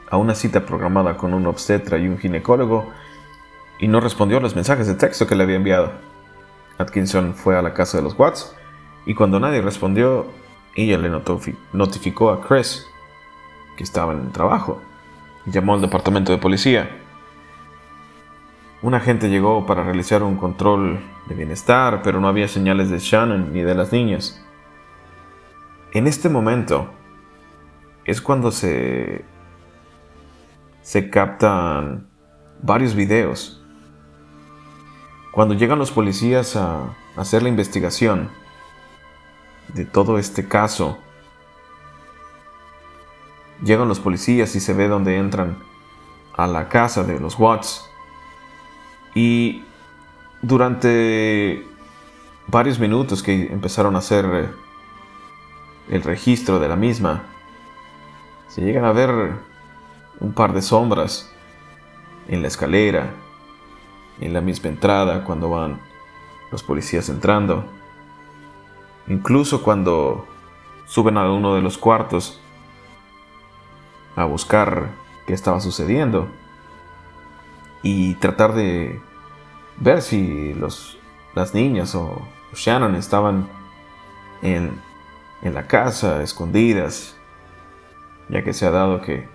a 0.10 0.16
una 0.16 0.36
cita 0.36 0.66
programada 0.66 1.18
con 1.18 1.34
un 1.34 1.48
obstetra 1.48 1.98
y 1.98 2.08
un 2.08 2.18
ginecólogo 2.18 2.94
y 3.78 3.90
no 3.90 4.00
respondió 4.00 4.38
a 4.38 4.42
los 4.42 4.56
mensajes 4.56 4.88
de 4.88 4.96
texto 4.96 5.28
que 5.28 5.36
le 5.36 5.44
había 5.44 5.58
enviado. 5.58 6.13
Atkinson 6.78 7.34
fue 7.34 7.58
a 7.58 7.62
la 7.62 7.74
casa 7.74 7.98
de 7.98 8.04
los 8.04 8.18
Watts 8.18 8.56
y 9.06 9.16
cuando 9.16 9.40
nadie 9.40 9.62
respondió, 9.62 10.28
ella 10.76 10.98
le 10.98 11.10
notificó 11.74 12.32
a 12.32 12.42
Chris 12.42 12.88
que 13.78 13.84
estaba 13.84 14.14
en 14.14 14.22
el 14.22 14.32
trabajo. 14.32 14.82
Llamó 15.46 15.74
al 15.74 15.82
departamento 15.82 16.32
de 16.32 16.38
policía. 16.38 16.90
Un 18.82 18.94
agente 18.94 19.30
llegó 19.30 19.66
para 19.66 19.84
realizar 19.84 20.24
un 20.24 20.38
control 20.38 21.00
de 21.28 21.36
bienestar, 21.36 22.02
pero 22.04 22.20
no 22.20 22.28
había 22.28 22.48
señales 22.48 22.90
de 22.90 23.00
Shannon 23.00 23.54
ni 23.54 23.62
de 23.62 23.76
las 23.76 23.92
niñas. 23.92 24.44
En 25.92 26.08
este 26.08 26.28
momento 26.28 26.90
es 28.06 28.20
cuando 28.22 28.52
se, 28.52 29.24
se 30.82 31.10
captan 31.10 32.08
varios 32.62 32.96
videos 32.96 33.63
cuando 35.34 35.56
llegan 35.56 35.80
los 35.80 35.92
policías 35.92 36.56
a 36.56 36.96
hacer 37.18 37.42
la 37.42 37.50
investigación 37.50 38.30
de 39.70 39.84
todo 39.84 40.20
este 40.20 40.48
caso, 40.48 41.00
llegan 43.64 43.88
los 43.88 44.00
policías 44.00 44.56
y 44.56 44.60
se 44.60 44.74
ve 44.74 44.88
donde 44.88 45.18
entran 45.18 45.58
a 46.38 46.46
la 46.46 46.70
casa 46.70 47.04
de 47.04 47.20
los 47.20 47.40
Watts. 47.40 47.90
Y 49.16 49.64
durante 50.44 51.66
varios 52.46 52.78
minutos 52.78 53.24
que 53.24 53.48
empezaron 53.52 53.96
a 53.96 54.00
hacer 54.00 54.26
eh, 54.26 54.50
el 55.90 56.04
registro 56.04 56.60
de 56.60 56.68
la 56.68 56.76
misma, 56.76 57.24
se 58.50 58.62
llegan 58.62 58.86
a 58.86 58.92
ver 58.92 59.32
un 60.20 60.34
par 60.34 60.54
de 60.54 60.62
sombras 60.62 61.32
en 62.28 62.44
la 62.44 62.50
escalera, 62.50 63.16
en 64.26 64.34
la 64.34 64.42
misma 64.42 64.70
entrada 64.70 65.24
cuando 65.24 65.50
van 65.50 65.80
los 66.52 66.64
policías 66.64 67.10
entrando. 67.10 67.66
Incluso 69.08 69.64
cuando 69.64 70.28
suben 70.86 71.18
a 71.18 71.32
uno 71.32 71.56
de 71.56 71.62
los 71.62 71.78
cuartos 71.78 72.40
a 74.16 74.26
buscar 74.26 74.92
qué 75.26 75.34
estaba 75.34 75.60
sucediendo 75.60 76.30
y 77.82 78.14
tratar 78.16 78.54
de 78.54 79.02
ver 79.78 80.02
si 80.02 80.54
los, 80.54 80.98
las 81.36 81.54
niñas 81.54 81.96
o 81.96 82.22
Shannon 82.54 82.96
estaban 82.96 83.50
en, 84.42 84.80
en 85.42 85.54
la 85.54 85.68
casa 85.68 86.22
escondidas, 86.22 87.18
ya 88.30 88.44
que 88.44 88.54
se 88.54 88.66
ha 88.66 88.72
dado 88.72 89.02
que 89.02 89.28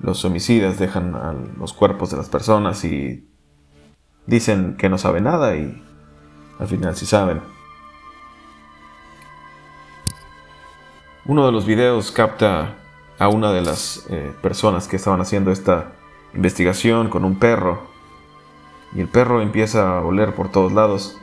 los 0.00 0.24
homicidas 0.24 0.78
dejan 0.78 1.14
a 1.14 1.34
los 1.58 1.72
cuerpos 1.72 2.10
de 2.10 2.16
las 2.16 2.28
personas 2.28 2.84
y 2.84 3.28
dicen 4.26 4.76
que 4.76 4.88
no 4.88 4.98
saben 4.98 5.24
nada 5.24 5.56
y 5.56 5.82
al 6.58 6.66
final 6.66 6.96
sí 6.96 7.06
saben. 7.06 7.40
Uno 11.24 11.46
de 11.46 11.52
los 11.52 11.66
videos 11.66 12.12
capta 12.12 12.74
a 13.18 13.28
una 13.28 13.52
de 13.52 13.62
las 13.62 14.06
eh, 14.10 14.32
personas 14.42 14.86
que 14.86 14.96
estaban 14.96 15.20
haciendo 15.20 15.50
esta 15.50 15.92
investigación 16.34 17.08
con 17.08 17.24
un 17.24 17.38
perro. 17.38 17.88
Y 18.94 19.00
el 19.00 19.08
perro 19.08 19.42
empieza 19.42 19.98
a 19.98 20.02
oler 20.02 20.34
por 20.34 20.50
todos 20.50 20.72
lados. 20.72 21.18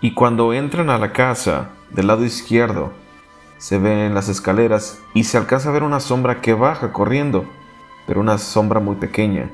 Y 0.00 0.14
cuando 0.14 0.54
entran 0.54 0.88
a 0.88 0.98
la 0.98 1.12
casa 1.12 1.70
del 1.90 2.06
lado 2.06 2.24
izquierdo 2.24 2.92
se 3.58 3.78
ven 3.78 4.14
las 4.14 4.28
escaleras 4.28 5.00
y 5.14 5.24
se 5.24 5.38
alcanza 5.38 5.70
a 5.70 5.72
ver 5.72 5.82
una 5.82 6.00
sombra 6.00 6.40
que 6.40 6.52
baja 6.52 6.92
corriendo 6.92 7.46
pero 8.06 8.20
una 8.20 8.38
sombra 8.38 8.80
muy 8.80 8.96
pequeña. 8.96 9.50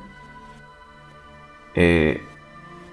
Eh, 1.74 2.22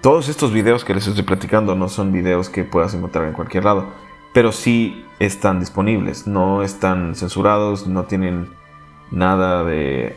todos 0.00 0.28
estos 0.28 0.52
videos 0.52 0.84
que 0.84 0.94
les 0.94 1.06
estoy 1.06 1.24
platicando 1.24 1.74
no 1.74 1.88
son 1.88 2.12
videos 2.12 2.48
que 2.48 2.64
puedas 2.64 2.94
encontrar 2.94 3.26
en 3.26 3.34
cualquier 3.34 3.64
lado, 3.64 3.88
pero 4.32 4.52
sí 4.52 5.04
están 5.18 5.60
disponibles, 5.60 6.26
no 6.26 6.62
están 6.62 7.14
censurados, 7.14 7.86
no 7.86 8.04
tienen 8.04 8.48
nada 9.10 9.62
de 9.64 10.16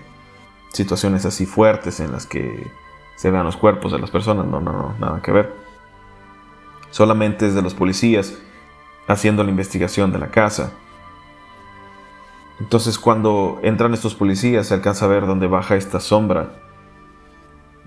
situaciones 0.72 1.26
así 1.26 1.46
fuertes 1.46 2.00
en 2.00 2.12
las 2.12 2.26
que 2.26 2.72
se 3.15 3.30
vean 3.30 3.46
los 3.46 3.58
cuerpos 3.58 3.91
de 3.91 4.00
las 4.00 4.10
personas, 4.10 4.46
no, 4.46 4.62
no, 4.62 4.72
no, 4.72 4.96
nada 5.00 5.22
que 5.22 5.32
ver. 5.32 5.54
Solamente 6.89 7.48
es 7.48 7.56
de 7.56 7.62
los 7.62 7.74
policías 7.74 8.38
haciendo 9.08 9.43
la 9.43 9.50
investigación 9.50 10.12
de 10.13 10.19
la 10.19 10.28
casa. 10.28 10.72
Entonces 12.60 12.98
cuando 12.98 13.60
entran 13.63 13.93
estos 13.93 14.15
policías 14.15 14.67
se 14.67 14.76
alcanza 14.76 15.06
a 15.06 15.10
ver 15.10 15.26
dónde 15.26 15.48
baja 15.48 15.76
esta 15.76 16.00
sombra 16.00 16.62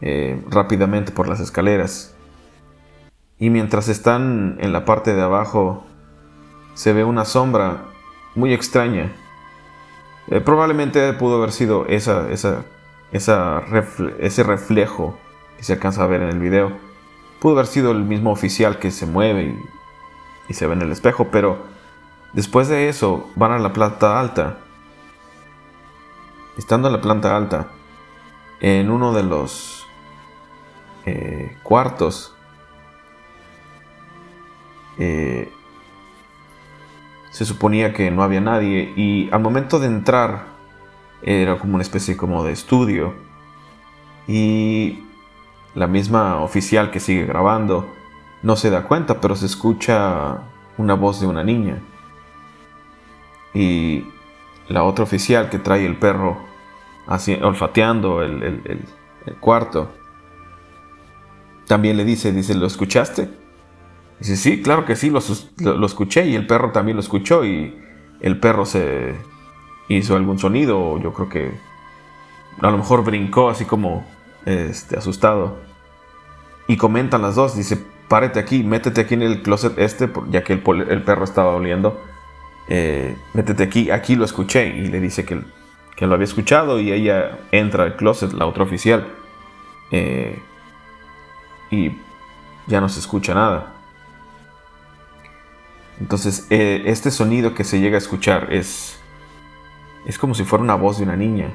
eh, 0.00 0.42
rápidamente 0.48 1.12
por 1.12 1.28
las 1.28 1.40
escaleras. 1.40 2.14
Y 3.38 3.50
mientras 3.50 3.88
están 3.88 4.56
en 4.60 4.72
la 4.72 4.84
parte 4.84 5.14
de 5.14 5.22
abajo, 5.22 5.84
se 6.74 6.92
ve 6.92 7.04
una 7.04 7.24
sombra 7.24 7.84
muy 8.34 8.52
extraña. 8.52 9.12
Eh, 10.28 10.40
probablemente 10.40 11.12
pudo 11.14 11.36
haber 11.36 11.52
sido 11.52 11.86
esa, 11.86 12.30
esa, 12.30 12.64
esa 13.12 13.62
ese 14.18 14.42
reflejo 14.42 15.18
que 15.56 15.64
se 15.64 15.74
alcanza 15.74 16.04
a 16.04 16.06
ver 16.06 16.22
en 16.22 16.28
el 16.28 16.38
video. 16.38 16.72
Pudo 17.40 17.54
haber 17.54 17.66
sido 17.66 17.92
el 17.92 18.04
mismo 18.04 18.30
oficial 18.30 18.78
que 18.78 18.90
se 18.90 19.06
mueve 19.06 19.44
y, 19.44 19.64
y 20.48 20.54
se 20.54 20.66
ve 20.66 20.74
en 20.74 20.82
el 20.82 20.92
espejo, 20.92 21.28
pero 21.30 21.58
después 22.32 22.68
de 22.68 22.88
eso 22.88 23.28
van 23.36 23.52
a 23.52 23.58
la 23.58 23.72
planta 23.72 24.18
alta. 24.18 24.58
Estando 26.56 26.88
en 26.88 26.94
la 26.94 27.00
planta 27.02 27.36
alta, 27.36 27.68
en 28.60 28.90
uno 28.90 29.12
de 29.12 29.22
los 29.22 29.75
eh, 31.06 31.56
cuartos. 31.62 32.34
Eh, 34.98 35.52
se 37.30 37.44
suponía 37.44 37.92
que 37.92 38.10
no 38.10 38.22
había 38.22 38.40
nadie 38.40 38.92
y 38.96 39.28
al 39.30 39.40
momento 39.40 39.78
de 39.78 39.86
entrar 39.86 40.46
era 41.22 41.58
como 41.58 41.74
una 41.74 41.82
especie 41.82 42.16
como 42.16 42.44
de 42.44 42.52
estudio 42.52 43.14
y 44.26 45.04
la 45.74 45.86
misma 45.86 46.40
oficial 46.40 46.90
que 46.90 46.98
sigue 46.98 47.26
grabando 47.26 47.92
no 48.42 48.56
se 48.56 48.70
da 48.70 48.84
cuenta 48.84 49.20
pero 49.20 49.36
se 49.36 49.44
escucha 49.46 50.38
una 50.78 50.94
voz 50.94 51.20
de 51.20 51.26
una 51.26 51.44
niña 51.44 51.78
y 53.52 54.06
la 54.68 54.82
otra 54.82 55.04
oficial 55.04 55.50
que 55.50 55.58
trae 55.58 55.84
el 55.84 55.98
perro 55.98 56.38
así, 57.06 57.34
olfateando 57.34 58.22
el 58.22 58.82
cuarto 59.40 59.90
también 61.66 61.96
le 61.96 62.04
dice, 62.04 62.32
dice, 62.32 62.54
¿lo 62.54 62.66
escuchaste? 62.66 63.28
Dice, 64.20 64.36
sí, 64.36 64.62
claro 64.62 64.84
que 64.84 64.96
sí, 64.96 65.10
lo, 65.10 65.86
escuché 65.86 66.26
y 66.26 66.34
el 66.34 66.46
perro 66.46 66.72
también 66.72 66.96
lo 66.96 67.02
escuchó 67.02 67.44
y 67.44 67.76
el 68.20 68.38
perro 68.40 68.64
se 68.64 69.14
hizo 69.88 70.16
algún 70.16 70.38
sonido, 70.38 70.98
yo 70.98 71.12
creo 71.12 71.28
que 71.28 71.52
a 72.60 72.70
lo 72.70 72.78
mejor 72.78 73.04
brincó 73.04 73.50
así 73.50 73.64
como 73.64 74.06
este, 74.46 74.96
asustado. 74.96 75.58
Y 76.68 76.76
comentan 76.76 77.22
las 77.22 77.34
dos, 77.34 77.56
dice, 77.56 77.78
párate 78.08 78.40
aquí, 78.40 78.62
métete 78.62 79.02
aquí 79.02 79.14
en 79.14 79.22
el 79.22 79.42
closet 79.42 79.78
este, 79.78 80.10
ya 80.30 80.42
que 80.42 80.54
el, 80.54 81.02
perro 81.02 81.24
estaba 81.24 81.54
oliendo. 81.54 82.00
Eh, 82.68 83.16
métete 83.34 83.62
aquí, 83.62 83.90
aquí 83.90 84.16
lo 84.16 84.24
escuché. 84.24 84.68
Y 84.68 84.88
le 84.88 85.00
dice 85.00 85.24
que, 85.24 85.40
que, 85.94 86.06
lo 86.06 86.14
había 86.14 86.24
escuchado 86.24 86.80
y 86.80 86.90
ella 86.90 87.38
entra 87.52 87.84
al 87.84 87.96
closet, 87.96 88.32
la 88.32 88.46
otra 88.46 88.64
oficial. 88.64 89.06
Eh, 89.92 90.40
y 91.70 91.92
ya 92.66 92.80
no 92.80 92.88
se 92.88 93.00
escucha 93.00 93.34
nada. 93.34 93.74
Entonces, 96.00 96.46
eh, 96.50 96.82
este 96.86 97.10
sonido 97.10 97.54
que 97.54 97.64
se 97.64 97.80
llega 97.80 97.96
a 97.96 97.98
escuchar 97.98 98.52
es, 98.52 98.98
es 100.04 100.18
como 100.18 100.34
si 100.34 100.44
fuera 100.44 100.62
una 100.62 100.74
voz 100.74 100.98
de 100.98 101.04
una 101.04 101.16
niña. 101.16 101.50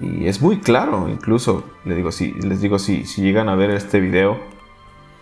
Y 0.00 0.26
es 0.26 0.40
muy 0.40 0.60
claro, 0.60 1.08
incluso, 1.08 1.64
les 1.84 1.96
digo, 1.96 2.12
si, 2.12 2.32
les 2.34 2.60
digo, 2.60 2.78
si, 2.78 3.04
si 3.04 3.22
llegan 3.22 3.48
a 3.48 3.56
ver 3.56 3.70
este 3.70 3.98
video, 3.98 4.38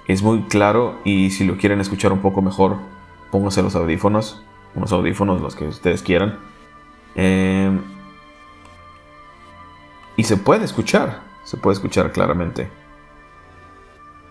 es 0.06 0.22
muy 0.22 0.42
claro 0.42 0.98
y 1.04 1.30
si 1.30 1.44
lo 1.44 1.56
quieren 1.56 1.80
escuchar 1.80 2.12
un 2.12 2.20
poco 2.20 2.42
mejor, 2.42 2.76
pónganse 3.30 3.62
los 3.62 3.74
audífonos, 3.74 4.42
unos 4.74 4.92
audífonos, 4.92 5.40
los 5.40 5.56
que 5.56 5.66
ustedes 5.66 6.02
quieran. 6.02 6.38
Em, 7.14 7.80
y 10.16 10.24
se 10.24 10.36
puede 10.36 10.64
escuchar, 10.64 11.22
se 11.44 11.56
puede 11.56 11.74
escuchar 11.74 12.12
claramente. 12.12 12.68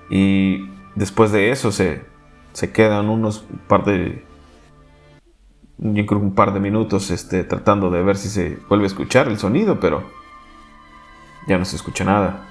Y 0.10 0.70
después 0.96 1.32
de 1.32 1.52
eso 1.52 1.72
se, 1.72 2.06
se 2.54 2.72
quedan 2.72 3.10
unos 3.10 3.46
par 3.68 3.86
de 3.86 4.24
yo 5.78 6.06
creo 6.06 6.20
un 6.20 6.36
par 6.36 6.54
de 6.54 6.60
minutos 6.60 7.12
este, 7.12 7.44
tratando 7.44 7.90
de 7.90 8.02
ver 8.02 8.18
si 8.18 8.30
se 8.30 8.58
vuelve 8.70 8.86
a 8.86 8.88
escuchar 8.88 9.28
el 9.28 9.38
sonido, 9.38 9.80
pero 9.80 10.10
ya 11.48 11.58
no 11.58 11.66
se 11.66 11.76
escucha 11.76 12.06
nada. 12.06 12.48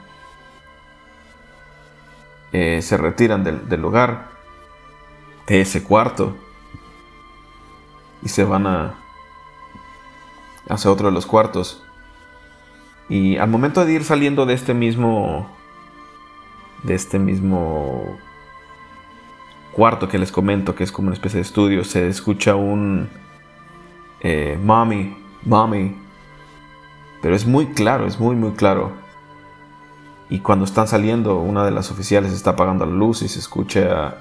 Eh, 2.52 2.82
se 2.82 2.96
retiran 2.96 3.42
del, 3.42 3.80
lugar, 3.80 4.28
de 5.46 5.62
ese 5.62 5.82
cuarto, 5.82 6.36
y 8.22 8.28
se 8.28 8.44
van 8.44 8.66
a 8.66 8.94
hacia 10.68 10.90
otro 10.90 11.08
de 11.08 11.12
los 11.12 11.26
cuartos. 11.26 11.82
Y 13.08 13.36
al 13.38 13.50
momento 13.50 13.84
de 13.84 13.92
ir 13.92 14.04
saliendo 14.04 14.46
de 14.46 14.54
este 14.54 14.72
mismo 14.72 15.50
de 16.84 16.94
este 16.94 17.18
mismo 17.18 18.18
cuarto 19.72 20.08
que 20.08 20.18
les 20.18 20.30
comento, 20.30 20.74
que 20.74 20.84
es 20.84 20.92
como 20.92 21.08
una 21.08 21.14
especie 21.14 21.38
de 21.38 21.42
estudio, 21.42 21.84
se 21.84 22.08
escucha 22.08 22.54
un 22.54 23.08
eh, 24.20 24.58
mommy, 24.62 25.16
mommy, 25.42 25.96
pero 27.20 27.34
es 27.34 27.46
muy 27.46 27.66
claro, 27.66 28.06
es 28.06 28.20
muy, 28.20 28.36
muy 28.36 28.52
claro. 28.52 28.92
Y 30.30 30.40
cuando 30.40 30.64
están 30.64 30.88
saliendo, 30.88 31.38
una 31.38 31.64
de 31.64 31.70
las 31.70 31.90
oficiales 31.90 32.32
está 32.32 32.50
apagando 32.50 32.86
la 32.86 32.92
luz 32.92 33.22
y 33.22 33.28
se 33.28 33.38
escucha 33.38 34.18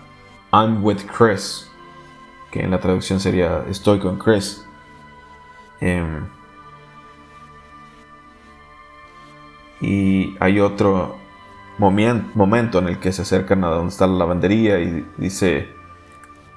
I'm 0.51 0.83
with 0.83 0.99
Chris, 1.17 1.69
que 2.51 2.61
en 2.61 2.71
la 2.71 2.79
traducción 2.79 3.19
sería 3.19 3.63
Estoy 3.69 3.99
con 3.99 4.17
Chris. 4.17 4.65
Em, 5.79 6.25
y 9.81 10.35
hay 10.39 10.59
otro 10.59 11.22
momento 11.77 12.79
en 12.79 12.87
el 12.87 12.99
que 12.99 13.11
se 13.11 13.23
acercan 13.23 13.63
a 13.63 13.67
donde 13.67 13.89
está 13.89 14.07
la 14.07 14.13
lavandería 14.13 14.79
y 14.79 15.05
dice 15.17 15.69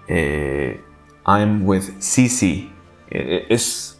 eh, 0.09 0.83
I'm 1.27 1.67
with 1.67 2.01
Cici. 2.01 2.73
Eh, 3.11 3.47
es 3.49 3.97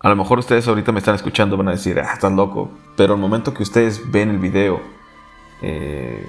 a 0.00 0.08
lo 0.08 0.16
mejor 0.16 0.38
ustedes 0.38 0.68
ahorita 0.68 0.92
me 0.92 1.00
están 1.00 1.16
escuchando, 1.16 1.56
van 1.56 1.68
a 1.68 1.72
decir, 1.72 1.98
ah, 1.98 2.12
estás 2.12 2.32
loco. 2.32 2.70
Pero 2.96 3.14
el 3.14 3.20
momento 3.20 3.52
que 3.52 3.64
ustedes 3.64 4.10
ven 4.10 4.30
el 4.30 4.38
video, 4.38 4.80
eh, 5.60 6.24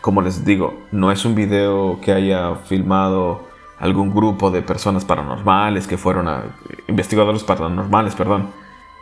como 0.00 0.22
les 0.22 0.44
digo, 0.44 0.74
no 0.90 1.12
es 1.12 1.24
un 1.26 1.34
video 1.34 2.00
que 2.00 2.12
haya 2.12 2.54
filmado 2.54 3.46
algún 3.78 4.14
grupo 4.14 4.50
de 4.50 4.62
personas 4.62 5.04
paranormales 5.04 5.86
que 5.86 5.98
fueron 5.98 6.28
a. 6.28 6.44
investigadores 6.88 7.44
paranormales, 7.44 8.14
perdón. 8.14 8.48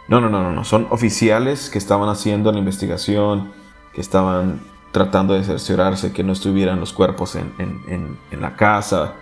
No, 0.08 0.20
no, 0.20 0.28
no, 0.28 0.42
no, 0.42 0.50
no. 0.50 0.64
Son 0.64 0.88
oficiales 0.90 1.70
que 1.70 1.78
estaban 1.78 2.08
haciendo 2.08 2.50
la 2.50 2.58
investigación, 2.58 3.52
que 3.92 4.00
estaban 4.00 4.60
tratando 4.90 5.34
de 5.34 5.44
cerciorarse 5.44 6.12
que 6.12 6.24
no 6.24 6.32
estuvieran 6.32 6.80
los 6.80 6.92
cuerpos 6.92 7.34
en, 7.36 7.52
en, 7.58 8.18
en 8.30 8.40
la 8.40 8.56
casa. 8.56 9.14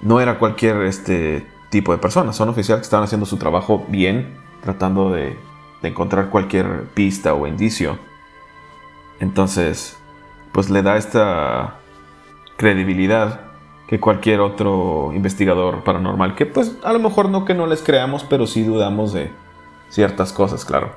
No 0.00 0.20
era 0.20 0.38
cualquier 0.38 0.82
este, 0.82 1.46
tipo 1.72 1.90
de 1.90 1.98
personas. 1.98 2.36
Son 2.36 2.50
oficiales 2.50 2.82
que 2.82 2.84
estaban 2.84 3.04
haciendo 3.04 3.26
su 3.26 3.38
trabajo 3.38 3.84
bien, 3.88 4.36
tratando 4.62 5.10
de, 5.10 5.36
encontrar 5.82 6.30
cualquier 6.30 6.84
pista 6.94 7.34
o 7.34 7.44
indicio. 7.48 7.98
Entonces, 9.18 9.98
pues 10.52 10.70
le 10.70 10.80
da 10.82 10.96
esta 10.96 11.78
credibilidad 12.56 13.40
que 13.88 13.98
cualquier 13.98 14.40
otro 14.40 15.10
investigador 15.12 15.82
paranormal, 15.82 16.36
que 16.36 16.46
pues 16.46 16.76
a 16.84 16.92
lo 16.92 17.00
mejor 17.00 17.30
no 17.30 17.44
que 17.44 17.54
no 17.54 17.66
les 17.66 17.82
creamos, 17.82 18.22
pero 18.22 18.46
sí 18.46 18.62
dudamos 18.62 19.12
de 19.12 19.32
ciertas 19.88 20.32
cosas, 20.32 20.64
claro. 20.64 20.92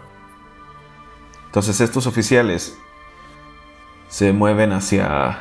Entonces 1.47 1.81
estos 1.81 2.05
oficiales 2.05 2.77
se 4.15 4.32
mueven 4.32 4.71
hacia 4.71 5.39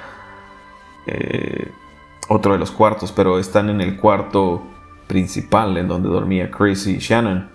eh, 1.07 1.71
otro 2.27 2.55
de 2.55 2.59
los 2.59 2.73
cuartos, 2.73 3.13
pero 3.13 3.39
están 3.39 3.71
en 3.71 3.81
el 3.81 3.97
cuarto 4.01 4.65
principal 5.07 5.77
en 5.77 5.87
donde 5.87 6.09
dormía 6.09 6.51
Chris 6.51 6.89
y 6.89 6.99
Shannon. 6.99 7.49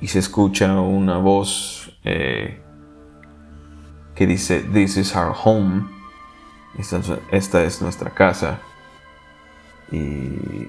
Y 0.00 0.06
se 0.06 0.20
escucha 0.20 0.72
una 0.72 1.18
voz 1.18 1.94
eh, 2.04 2.62
que 4.14 4.26
dice 4.26 4.60
This 4.60 4.96
is 4.96 5.14
our 5.14 5.34
home. 5.36 5.82
Esta, 7.30 7.62
es 7.62 7.82
nuestra 7.82 8.08
casa 8.08 8.58
y 9.90 10.66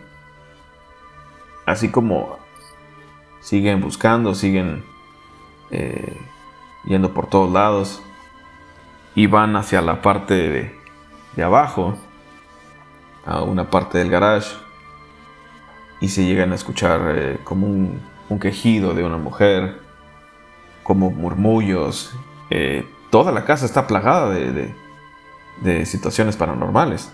así 1.65 1.88
como 1.88 2.38
siguen 3.39 3.80
buscando 3.80 4.36
siguen 4.36 4.84
eh, 5.71 6.17
yendo 6.84 7.13
por 7.13 7.28
todos 7.28 7.49
lados 7.49 8.04
y 9.15 9.28
van 9.28 9.56
hacia 9.56 9.82
la 9.82 10.02
parte 10.02 10.34
de, 10.34 10.76
de 11.36 11.43
abajo 11.43 11.97
a 13.26 13.41
una 13.41 13.69
parte 13.69 13.97
del 13.97 14.10
garage 14.10 14.63
y 16.04 16.10
se 16.10 16.26
llegan 16.26 16.52
a 16.52 16.56
escuchar 16.56 17.02
eh, 17.15 17.39
como 17.43 17.65
un, 17.65 18.02
quejido 18.41 18.93
de 18.93 19.06
una 19.06 19.17
mujer, 19.17 19.80
como 20.82 21.12
murmullos. 21.12 22.13
Eh, 22.49 22.86
toda 23.10 23.32
la 23.32 23.45
casa 23.45 23.65
está 23.65 23.88
plagada 23.88 24.32
de, 24.32 24.73
situaciones 25.86 26.36
paranormales. 26.36 27.13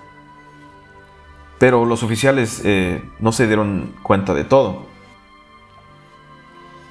Pero 1.60 1.86
los 1.86 2.02
oficiales 2.02 2.62
eh, 2.64 3.04
no 3.20 3.32
se 3.32 3.46
dieron 3.46 3.94
cuenta 4.02 4.34
de 4.34 4.46
todo. 4.46 4.88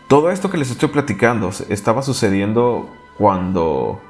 Todo 0.06 0.30
esto 0.30 0.50
que 0.50 0.58
les 0.58 0.70
estoy 0.70 0.90
platicando 0.90 1.50
estaba 1.68 2.02
sucediendo 2.02 2.88
cuando 3.16 4.00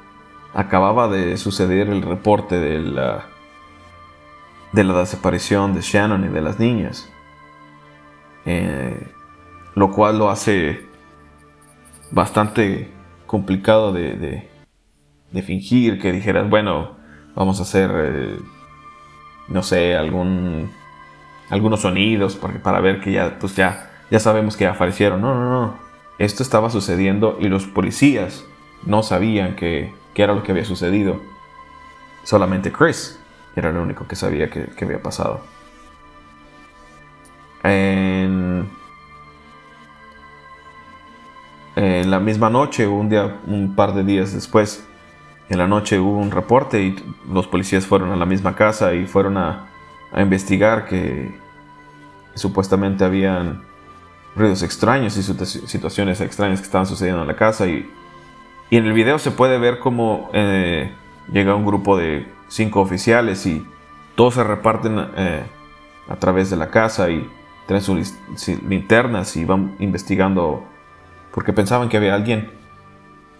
acababa 0.53 1.07
de 1.07 1.37
suceder 1.37 1.89
el 1.89 2.01
reporte 2.01 2.59
de 2.59 2.79
la, 2.79 3.25
de 4.71 4.83
la 4.83 4.99
desaparición 4.99 5.73
de 5.73 5.81
Shannon 5.81 6.25
y 6.25 6.27
de 6.29 6.41
las 6.41 6.59
niñas. 6.59 7.09
Eh, 8.45 9.07
lo 9.75 9.91
cual 9.91 10.17
lo 10.17 10.29
hace 10.29 10.87
bastante 12.11 12.91
complicado 13.25 13.93
de, 13.93 14.49
fingir 15.45 15.99
que 16.01 16.11
dijeras, 16.11 16.49
bueno, 16.49 16.97
vamos 17.35 17.59
a 17.59 17.63
hacer, 17.63 17.91
eh, 17.93 18.37
no 19.47 19.61
sé, 19.61 19.95
algún, 19.95 20.71
algunos 21.49 21.81
sonidos 21.81 22.35
para, 22.35 22.61
para 22.61 22.81
ver 22.81 22.99
que 23.01 23.11
ya, 23.11 23.37
pues 23.39 23.55
ya, 23.55 23.91
ya 24.09 24.19
sabemos 24.19 24.57
que 24.57 24.65
aparecieron. 24.65 25.21
No, 25.21 25.35
no, 25.35 25.49
no. 25.49 25.89
Esto 26.17 26.43
estaba 26.43 26.69
sucediendo 26.69 27.37
y 27.39 27.47
los 27.47 27.65
policías 27.65 28.43
no 28.85 29.03
sabían 29.03 29.55
que, 29.55 29.93
era 30.21 30.33
lo 30.33 30.43
que 30.43 30.51
había 30.51 30.65
sucedido. 30.65 31.19
Solamente 32.23 32.71
Chris 32.71 33.19
era 33.55 33.69
el 33.69 33.77
único 33.77 34.07
que 34.07 34.15
sabía 34.15 34.49
que 34.49 34.85
había 34.85 35.01
pasado. 35.01 35.41
En, 37.63 38.69
la 41.75 42.19
misma 42.19 42.49
noche, 42.49 42.87
un 42.87 43.09
día, 43.09 43.39
un 43.45 43.75
par 43.75 43.93
de 43.93 44.03
días 44.03 44.33
después, 44.33 44.85
en 45.49 45.57
la 45.57 45.67
noche 45.67 45.99
hubo 45.99 46.17
un 46.17 46.31
reporte 46.31 46.81
y 46.81 46.95
los 47.31 47.47
policías 47.47 47.85
fueron 47.85 48.11
a 48.11 48.15
la 48.15 48.25
misma 48.25 48.55
casa 48.55 48.93
y 48.93 49.05
fueron 49.05 49.37
a, 49.37 49.65
investigar 50.17 50.87
que 50.87 51.31
supuestamente 52.33 53.05
habían 53.05 53.61
ruidos 54.35 54.63
extraños 54.63 55.15
y 55.17 55.23
situaciones 55.23 56.19
extrañas 56.19 56.61
que 56.61 56.65
estaban 56.65 56.87
sucediendo 56.87 57.21
en 57.21 57.27
la 57.27 57.35
casa 57.35 57.67
y, 57.67 57.87
en 58.77 58.85
el 58.85 58.93
video 58.93 59.19
se 59.19 59.31
puede 59.31 59.57
ver 59.57 59.79
cómo 59.79 60.29
eh, 60.33 60.91
llega 61.31 61.55
un 61.55 61.65
grupo 61.65 61.97
de 61.97 62.27
cinco 62.47 62.81
oficiales 62.81 63.45
y 63.45 63.65
todos 64.15 64.35
se 64.35 64.43
reparten 64.43 64.99
eh, 65.15 65.43
a 66.07 66.15
través 66.17 66.49
de 66.49 66.57
la 66.57 66.69
casa 66.69 67.09
y 67.09 67.27
traen 67.67 67.83
sus 67.83 68.13
linternas 68.67 69.35
y 69.37 69.45
van 69.45 69.75
investigando 69.79 70.63
porque 71.33 71.53
pensaban 71.53 71.89
que 71.89 71.97
había 71.97 72.15
alguien. 72.15 72.49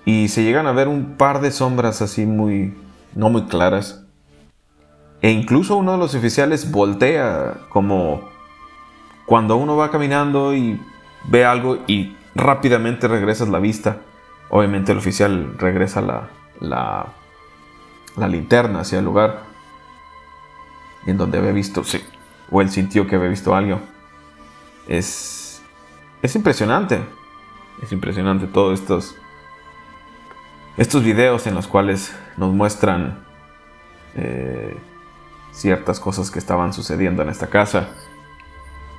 Y 0.06 0.30
se 0.30 0.44
llegan 0.44 0.68
a 0.68 0.72
ver 0.72 0.88
un 0.88 1.16
par 1.18 1.42
de 1.42 1.52
sombras 1.52 2.02
así 2.02 2.26
muy, 2.26 2.74
no 3.16 3.30
muy 3.30 3.44
claras. 3.44 4.06
E 5.22 5.32
incluso 5.32 5.76
uno 5.76 5.94
de 5.94 5.98
los 5.98 6.16
oficiales 6.16 6.72
voltea 6.72 7.58
como 7.70 8.22
cuando 9.26 9.58
uno 9.58 9.76
va 9.76 9.92
caminando 9.92 10.56
y 10.56 10.80
ve 11.26 11.46
algo 11.46 11.80
y 11.88 12.16
rápidamente 12.36 13.08
regresas 13.08 13.50
la 13.50 13.60
vista. 13.60 13.98
Obviamente 14.50 14.92
el 14.92 14.98
oficial 14.98 15.56
regresa 15.58 16.02
la, 16.02 16.30
la, 16.60 17.08
la 18.18 18.28
linterna 18.28 18.82
hacia 18.82 19.00
el 19.00 19.06
lugar 19.06 19.44
en 21.06 21.18
donde 21.18 21.38
había 21.38 21.52
visto, 21.52 21.84
sí, 21.84 22.04
o 22.52 22.62
él 22.62 22.70
sintió 22.70 23.08
que 23.08 23.16
había 23.16 23.30
visto 23.30 23.56
algo. 23.56 23.80
Es, 24.88 25.62
es 26.22 26.36
impresionante, 26.36 27.00
es 27.82 27.92
impresionante 27.92 28.48
todos 28.48 28.80
estos, 28.80 29.16
estos 30.78 31.04
videos 31.04 31.48
en 31.48 31.56
los 31.56 31.68
cuales 31.68 32.16
nos 32.38 32.54
muestran 32.54 33.24
eh, 34.16 34.78
ciertas 35.52 36.00
cosas 36.00 36.32
que 36.32 36.40
estaban 36.40 36.74
sucediendo 36.74 37.22
en 37.22 37.30
esta 37.30 37.48
casa. 37.48 37.90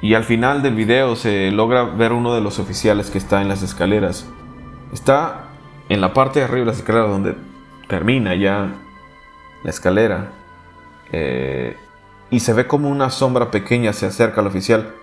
Y 0.01 0.15
al 0.15 0.25
final 0.25 0.63
del 0.63 0.75
video 0.75 1.15
se 1.15 1.51
logra 1.51 1.85
ver 1.85 2.13
uno 2.13 2.35
de 2.35 2.41
los 2.41 2.59
oficiales 2.59 3.11
que 3.11 3.19
está 3.19 3.43
en 3.43 3.49
las 3.49 3.63
escaleras. 3.63 4.27
Está 4.93 5.49
en 5.89 6.01
la 6.01 6.13
parte 6.13 6.41
de 6.41 6.45
arriba 6.47 6.61
de 6.61 6.67
las 6.67 6.79
escaleras 6.79 7.09
donde 7.09 7.37
termina 7.89 8.35
ya 8.35 8.73
la 9.63 9.71
escalera. 9.71 10.33
Eh, 11.13 11.77
y 12.31 12.41
se 12.41 12.53
ve 12.53 12.67
como 12.67 12.89
una 12.89 13.11
sombra 13.11 13.51
pequeña 13.51 13.93
se 13.93 14.07
acerca 14.07 14.41
al 14.41 14.47
oficial. 14.47 14.95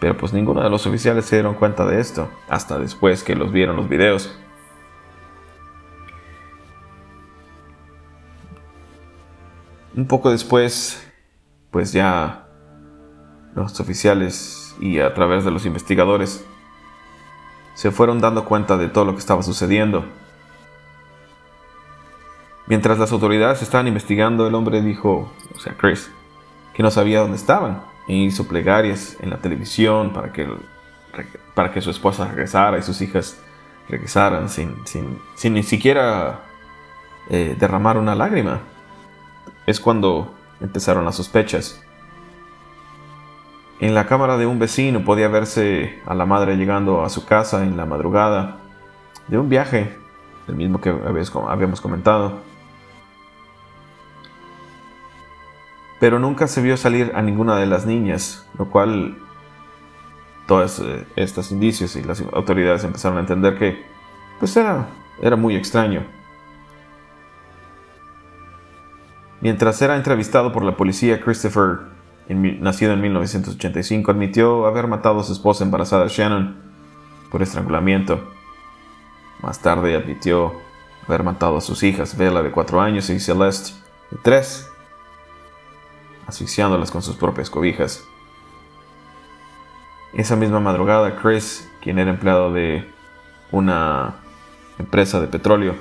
Pero 0.00 0.16
pues 0.16 0.32
ninguno 0.32 0.62
de 0.62 0.70
los 0.70 0.86
oficiales 0.86 1.24
se 1.24 1.36
dieron 1.36 1.54
cuenta 1.54 1.86
de 1.86 2.00
esto, 2.00 2.28
hasta 2.48 2.78
después 2.78 3.22
que 3.22 3.36
los 3.36 3.52
vieron 3.52 3.76
los 3.76 3.88
videos. 3.88 4.38
Un 9.96 10.06
poco 10.06 10.30
después, 10.30 11.08
pues 11.70 11.92
ya 11.92 12.48
los 13.54 13.78
oficiales 13.78 14.74
y 14.80 14.98
a 14.98 15.14
través 15.14 15.44
de 15.44 15.52
los 15.52 15.64
investigadores 15.66 16.44
se 17.74 17.90
fueron 17.90 18.20
dando 18.20 18.44
cuenta 18.44 18.76
de 18.76 18.88
todo 18.88 19.04
lo 19.04 19.12
que 19.12 19.18
estaba 19.18 19.42
sucediendo. 19.42 20.04
Mientras 22.66 22.98
las 22.98 23.12
autoridades 23.12 23.60
estaban 23.60 23.88
investigando, 23.88 24.46
el 24.46 24.54
hombre 24.54 24.80
dijo, 24.80 25.30
o 25.54 25.60
sea, 25.60 25.74
Chris, 25.76 26.10
que 26.72 26.82
no 26.82 26.90
sabía 26.90 27.20
dónde 27.20 27.36
estaban 27.36 27.82
e 28.08 28.14
hizo 28.14 28.46
plegarias 28.48 29.16
en 29.20 29.30
la 29.30 29.38
televisión 29.38 30.12
para 30.12 30.32
que, 30.32 30.48
para 31.54 31.72
que 31.72 31.82
su 31.82 31.90
esposa 31.90 32.26
regresara 32.26 32.78
y 32.78 32.82
sus 32.82 33.00
hijas 33.02 33.38
regresaran 33.88 34.48
sin, 34.48 34.76
sin, 34.86 35.54
ni 35.54 35.62
siquiera 35.62 36.40
eh, 37.28 37.54
derramar 37.58 37.98
una 37.98 38.14
lágrima. 38.14 38.60
Es 39.66 39.78
cuando 39.78 40.34
empezaron 40.60 41.04
las 41.04 41.16
sospechas. 41.16 41.83
En 43.80 43.94
la 43.94 44.06
cámara 44.06 44.36
de 44.36 44.46
un 44.46 44.58
vecino 44.58 45.04
podía 45.04 45.28
verse 45.28 46.00
a 46.06 46.14
la 46.14 46.26
madre 46.26 46.56
llegando 46.56 47.04
a 47.04 47.08
su 47.08 47.26
casa 47.26 47.62
en 47.64 47.76
la 47.76 47.86
madrugada 47.86 48.58
de 49.28 49.38
un 49.38 49.48
viaje, 49.48 49.96
el 50.48 50.56
mismo 50.56 50.80
que 50.80 50.90
habíamos 50.90 51.80
comentado. 51.80 52.40
pero 56.04 56.18
nunca 56.18 56.46
se 56.48 56.60
vio 56.60 56.76
salir 56.76 57.12
a 57.14 57.22
ninguna 57.22 57.56
de 57.56 57.64
las 57.64 57.86
niñas, 57.86 58.46
lo 58.58 58.68
cual 58.68 59.16
todos 60.46 60.80
eh, 60.80 61.06
estos 61.16 61.50
indicios 61.50 61.96
y 61.96 62.02
las 62.02 62.20
autoridades 62.20 62.84
empezaron 62.84 63.16
a 63.16 63.22
entender 63.22 63.58
que 63.58 63.86
pues 64.38 64.54
era, 64.54 64.86
era 65.22 65.36
muy 65.36 65.56
extraño. 65.56 66.04
Mientras 69.40 69.80
era 69.80 69.96
entrevistado 69.96 70.52
por 70.52 70.62
la 70.62 70.76
policía, 70.76 71.22
Christopher, 71.22 71.93
nacido 72.28 72.92
en 72.92 73.00
1985, 73.00 74.10
admitió 74.10 74.66
haber 74.66 74.86
matado 74.86 75.20
a 75.20 75.24
su 75.24 75.32
esposa 75.32 75.64
embarazada 75.64 76.06
Shannon 76.08 76.56
por 77.30 77.42
estrangulamiento. 77.42 78.32
Más 79.42 79.60
tarde 79.60 79.96
admitió 79.96 80.54
haber 81.06 81.22
matado 81.22 81.58
a 81.58 81.60
sus 81.60 81.82
hijas, 81.82 82.16
Bella 82.16 82.42
de 82.42 82.50
4 82.50 82.80
años 82.80 83.10
y 83.10 83.20
Celeste 83.20 83.72
de 84.10 84.18
3 84.22 84.70
asfixiándolas 86.26 86.90
con 86.90 87.02
sus 87.02 87.16
propias 87.16 87.50
cobijas. 87.50 88.04
Esa 90.12 90.36
misma 90.36 90.60
madrugada, 90.60 91.16
Chris, 91.16 91.68
quien 91.82 91.98
era 91.98 92.10
empleado 92.10 92.52
de 92.52 92.88
una 93.50 94.16
empresa 94.78 95.20
de 95.20 95.26
petróleo, 95.26 95.74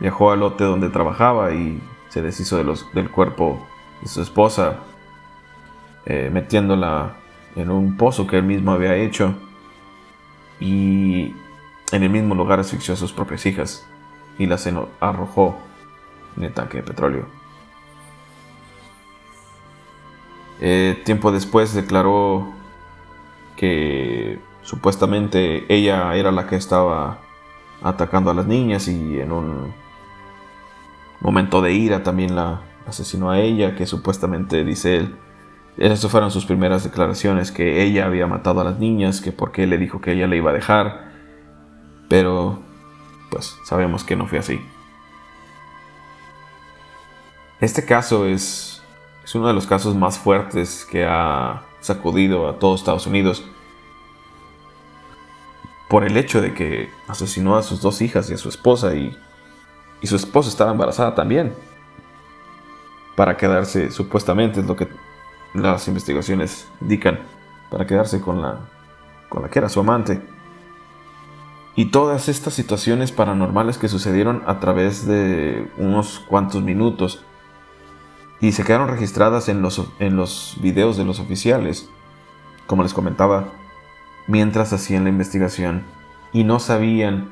viajó 0.00 0.32
al 0.32 0.40
lote 0.40 0.64
donde 0.64 0.88
trabajaba 0.88 1.52
y 1.52 1.80
se 2.08 2.22
deshizo 2.22 2.62
del 2.92 3.10
cuerpo 3.10 3.64
de 4.00 4.08
su 4.08 4.20
esposa, 4.20 4.80
eh, 6.06 6.30
metiéndola 6.32 7.16
en 7.56 7.70
un 7.70 7.96
pozo 7.96 8.26
que 8.26 8.38
él 8.38 8.44
mismo 8.44 8.72
había 8.72 8.96
hecho 8.96 9.34
y 10.60 11.34
en 11.92 12.02
el 12.02 12.10
mismo 12.10 12.34
lugar 12.34 12.60
asfixió 12.60 12.94
a 12.94 12.96
sus 12.96 13.12
propias 13.12 13.44
hijas 13.46 13.86
y 14.38 14.46
las 14.46 14.68
arrojó 15.00 15.58
en 16.36 16.44
el 16.44 16.52
tanque 16.52 16.78
de 16.78 16.82
petróleo. 16.82 17.26
Eh, 20.60 21.02
tiempo 21.04 21.32
después 21.32 21.74
declaró 21.74 22.52
que 23.56 24.38
supuestamente 24.62 25.66
ella 25.72 26.14
era 26.14 26.30
la 26.30 26.46
que 26.46 26.56
estaba 26.56 27.18
atacando 27.82 28.30
a 28.30 28.34
las 28.34 28.46
niñas 28.46 28.86
y 28.88 29.20
en 29.20 29.32
un 29.32 29.74
momento 31.20 31.60
de 31.62 31.72
ira 31.72 32.02
también 32.02 32.36
la 32.36 32.62
asesinó 32.86 33.30
a 33.30 33.40
ella, 33.40 33.74
que 33.76 33.86
supuestamente 33.86 34.64
dice 34.64 34.96
él, 34.96 35.16
esas 35.76 36.10
fueron 36.10 36.30
sus 36.30 36.44
primeras 36.44 36.84
declaraciones, 36.84 37.50
que 37.50 37.82
ella 37.82 38.06
había 38.06 38.26
matado 38.26 38.60
a 38.60 38.64
las 38.64 38.78
niñas, 38.78 39.20
que 39.20 39.32
porque 39.32 39.64
él 39.64 39.70
le 39.70 39.78
dijo 39.78 40.00
que 40.00 40.12
ella 40.12 40.26
le 40.26 40.36
iba 40.36 40.50
a 40.50 40.54
dejar, 40.54 41.12
pero 42.08 42.62
pues 43.30 43.56
sabemos 43.64 44.04
que 44.04 44.16
no 44.16 44.26
fue 44.26 44.38
así. 44.38 44.60
Este 47.60 47.84
caso 47.84 48.26
es 48.26 48.72
es 49.24 49.34
uno 49.34 49.46
de 49.46 49.54
los 49.54 49.66
casos 49.66 49.94
más 49.94 50.18
fuertes 50.18 50.84
que 50.84 51.04
ha 51.04 51.62
sacudido 51.80 52.48
a 52.48 52.58
todo 52.58 52.74
Estados 52.74 53.06
Unidos 53.06 53.44
por 55.88 56.04
el 56.04 56.16
hecho 56.16 56.40
de 56.40 56.54
que 56.54 56.90
asesinó 57.06 57.56
a 57.56 57.62
sus 57.62 57.80
dos 57.80 58.02
hijas 58.02 58.30
y 58.30 58.34
a 58.34 58.38
su 58.38 58.48
esposa 58.48 58.94
y, 58.94 59.16
y 60.00 60.06
su 60.06 60.16
esposa 60.16 60.48
estaba 60.48 60.72
embarazada 60.72 61.14
también 61.14 61.54
para 63.14 63.36
quedarse, 63.36 63.90
supuestamente 63.90 64.60
es 64.60 64.66
lo 64.66 64.74
que 64.74 64.88
las 65.54 65.88
investigaciones 65.88 66.68
indican, 66.80 67.20
para 67.70 67.86
quedarse 67.86 68.20
con 68.20 68.42
la, 68.42 68.60
con 69.28 69.42
la 69.42 69.48
que 69.48 69.58
era 69.58 69.68
su 69.68 69.80
amante. 69.80 70.22
Y 71.74 71.86
todas 71.86 72.28
estas 72.28 72.52
situaciones 72.52 73.12
paranormales 73.12 73.78
que 73.78 73.88
sucedieron 73.88 74.42
a 74.46 74.60
través 74.60 75.06
de 75.06 75.70
unos 75.78 76.20
cuantos 76.20 76.62
minutos 76.62 77.24
y 78.40 78.52
se 78.52 78.64
quedaron 78.64 78.88
registradas 78.88 79.48
en 79.48 79.62
los, 79.62 79.82
en 79.98 80.16
los 80.16 80.58
videos 80.60 80.96
de 80.96 81.04
los 81.04 81.18
oficiales, 81.18 81.88
como 82.66 82.82
les 82.82 82.92
comentaba, 82.92 83.52
mientras 84.26 84.72
hacían 84.72 85.04
la 85.04 85.10
investigación 85.10 85.84
y 86.32 86.44
no 86.44 86.58
sabían 86.58 87.30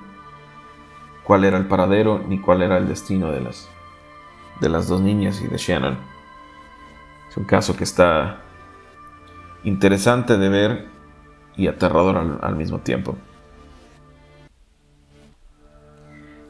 cuál 1.24 1.44
era 1.44 1.58
el 1.58 1.66
paradero 1.66 2.22
ni 2.26 2.38
cuál 2.40 2.62
era 2.62 2.78
el 2.78 2.88
destino 2.88 3.30
de 3.30 3.40
las, 3.40 3.68
de 4.60 4.68
las 4.68 4.88
dos 4.88 5.00
niñas 5.00 5.40
y 5.42 5.48
de 5.48 5.58
Shannon. 5.58 6.09
Es 7.30 7.36
un 7.36 7.44
caso 7.44 7.76
que 7.76 7.84
está 7.84 8.40
interesante 9.62 10.36
de 10.36 10.48
ver 10.48 10.88
y 11.56 11.68
aterrador 11.68 12.16
al, 12.42 12.56
mismo 12.56 12.80
tiempo. 12.80 13.16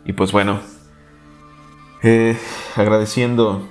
Y 0.06 0.14
pues 0.14 0.32
bueno, 0.32 0.58
eh, 2.02 2.38
agradeciendo 2.76 3.68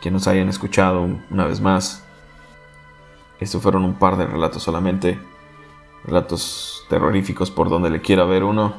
que 0.00 0.12
nos 0.12 0.28
hayan 0.28 0.48
escuchado 0.48 1.08
una 1.30 1.46
vez 1.46 1.60
más. 1.60 2.04
Estos 3.40 3.60
fueron 3.60 3.84
un 3.84 3.98
par 3.98 4.16
de 4.16 4.26
relatos 4.26 4.62
solamente. 4.62 5.18
Relatos 6.04 6.86
terroríficos 6.88 7.50
por 7.50 7.68
donde 7.68 7.90
le 7.90 8.00
quiera 8.00 8.24
ver 8.24 8.44
uno. 8.44 8.76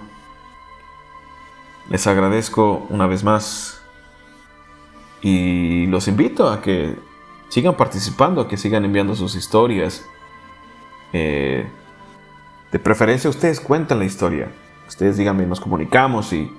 Les 1.89 2.07
agradezco 2.07 2.87
una 2.89 3.07
vez 3.07 3.25
más. 3.25 3.82
Y 5.23 5.87
los 5.87 6.07
invito 6.07 6.49
a 6.49 6.61
que 6.61 6.95
sigan 7.49 7.75
participando, 7.75 8.41
a 8.41 8.47
que 8.47 8.57
sigan 8.57 8.85
enviando 8.85 9.15
sus 9.15 9.35
historias. 9.35 10.05
Eh, 11.13 11.65
de 12.71 12.79
preferencia 12.79 13.29
ustedes 13.29 13.59
cuentan 13.59 13.99
la 13.99 14.05
historia. 14.05 14.51
Ustedes 14.87 15.17
díganme, 15.17 15.45
nos 15.45 15.59
comunicamos 15.59 16.33
y, 16.33 16.51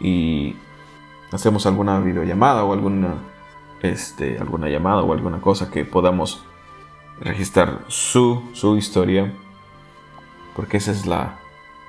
y 0.00 0.56
hacemos 1.32 1.64
alguna 1.66 2.00
videollamada 2.00 2.64
o 2.64 2.72
alguna 2.72 3.14
este, 3.82 4.38
alguna 4.38 4.68
llamada 4.68 5.02
o 5.02 5.12
alguna 5.12 5.40
cosa 5.40 5.70
que 5.70 5.84
podamos 5.84 6.44
registrar 7.20 7.84
su, 7.88 8.42
su 8.52 8.76
historia, 8.76 9.32
porque 10.56 10.78
esa 10.78 10.90
es 10.90 11.06
la, 11.06 11.38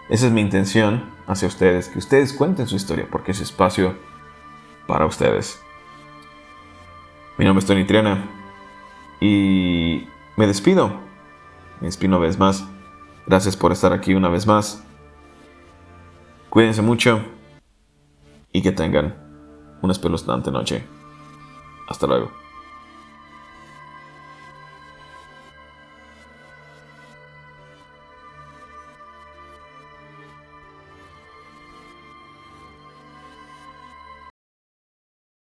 esa 0.09 0.27
es 0.27 0.31
mi 0.31 0.41
intención 0.41 1.11
hacia 1.27 1.47
ustedes, 1.47 1.89
que 1.89 1.99
ustedes 1.99 2.33
cuenten 2.33 2.67
su 2.67 2.75
historia, 2.75 3.07
porque 3.09 3.31
es 3.31 3.41
espacio 3.41 3.95
para 4.87 5.05
ustedes. 5.05 5.61
Mi 7.41 7.45
nombre 7.45 7.61
es 7.61 7.65
Tony 7.65 7.85
Triana 7.85 8.23
y 9.19 10.07
me 10.37 10.45
despido. 10.45 10.99
Me 11.79 11.87
despido 11.87 12.15
una 12.15 12.19
vez 12.19 12.37
más. 12.37 12.63
Gracias 13.25 13.57
por 13.57 13.71
estar 13.71 13.93
aquí 13.93 14.13
una 14.13 14.29
vez 14.29 14.45
más. 14.45 14.83
Cuídense 16.51 16.83
mucho 16.83 17.19
y 18.51 18.61
que 18.61 18.71
tengan 18.71 19.15
una 19.81 19.91
espeluznante 19.91 20.51
noche. 20.51 20.83
Hasta 21.87 22.05
luego. 22.05 22.40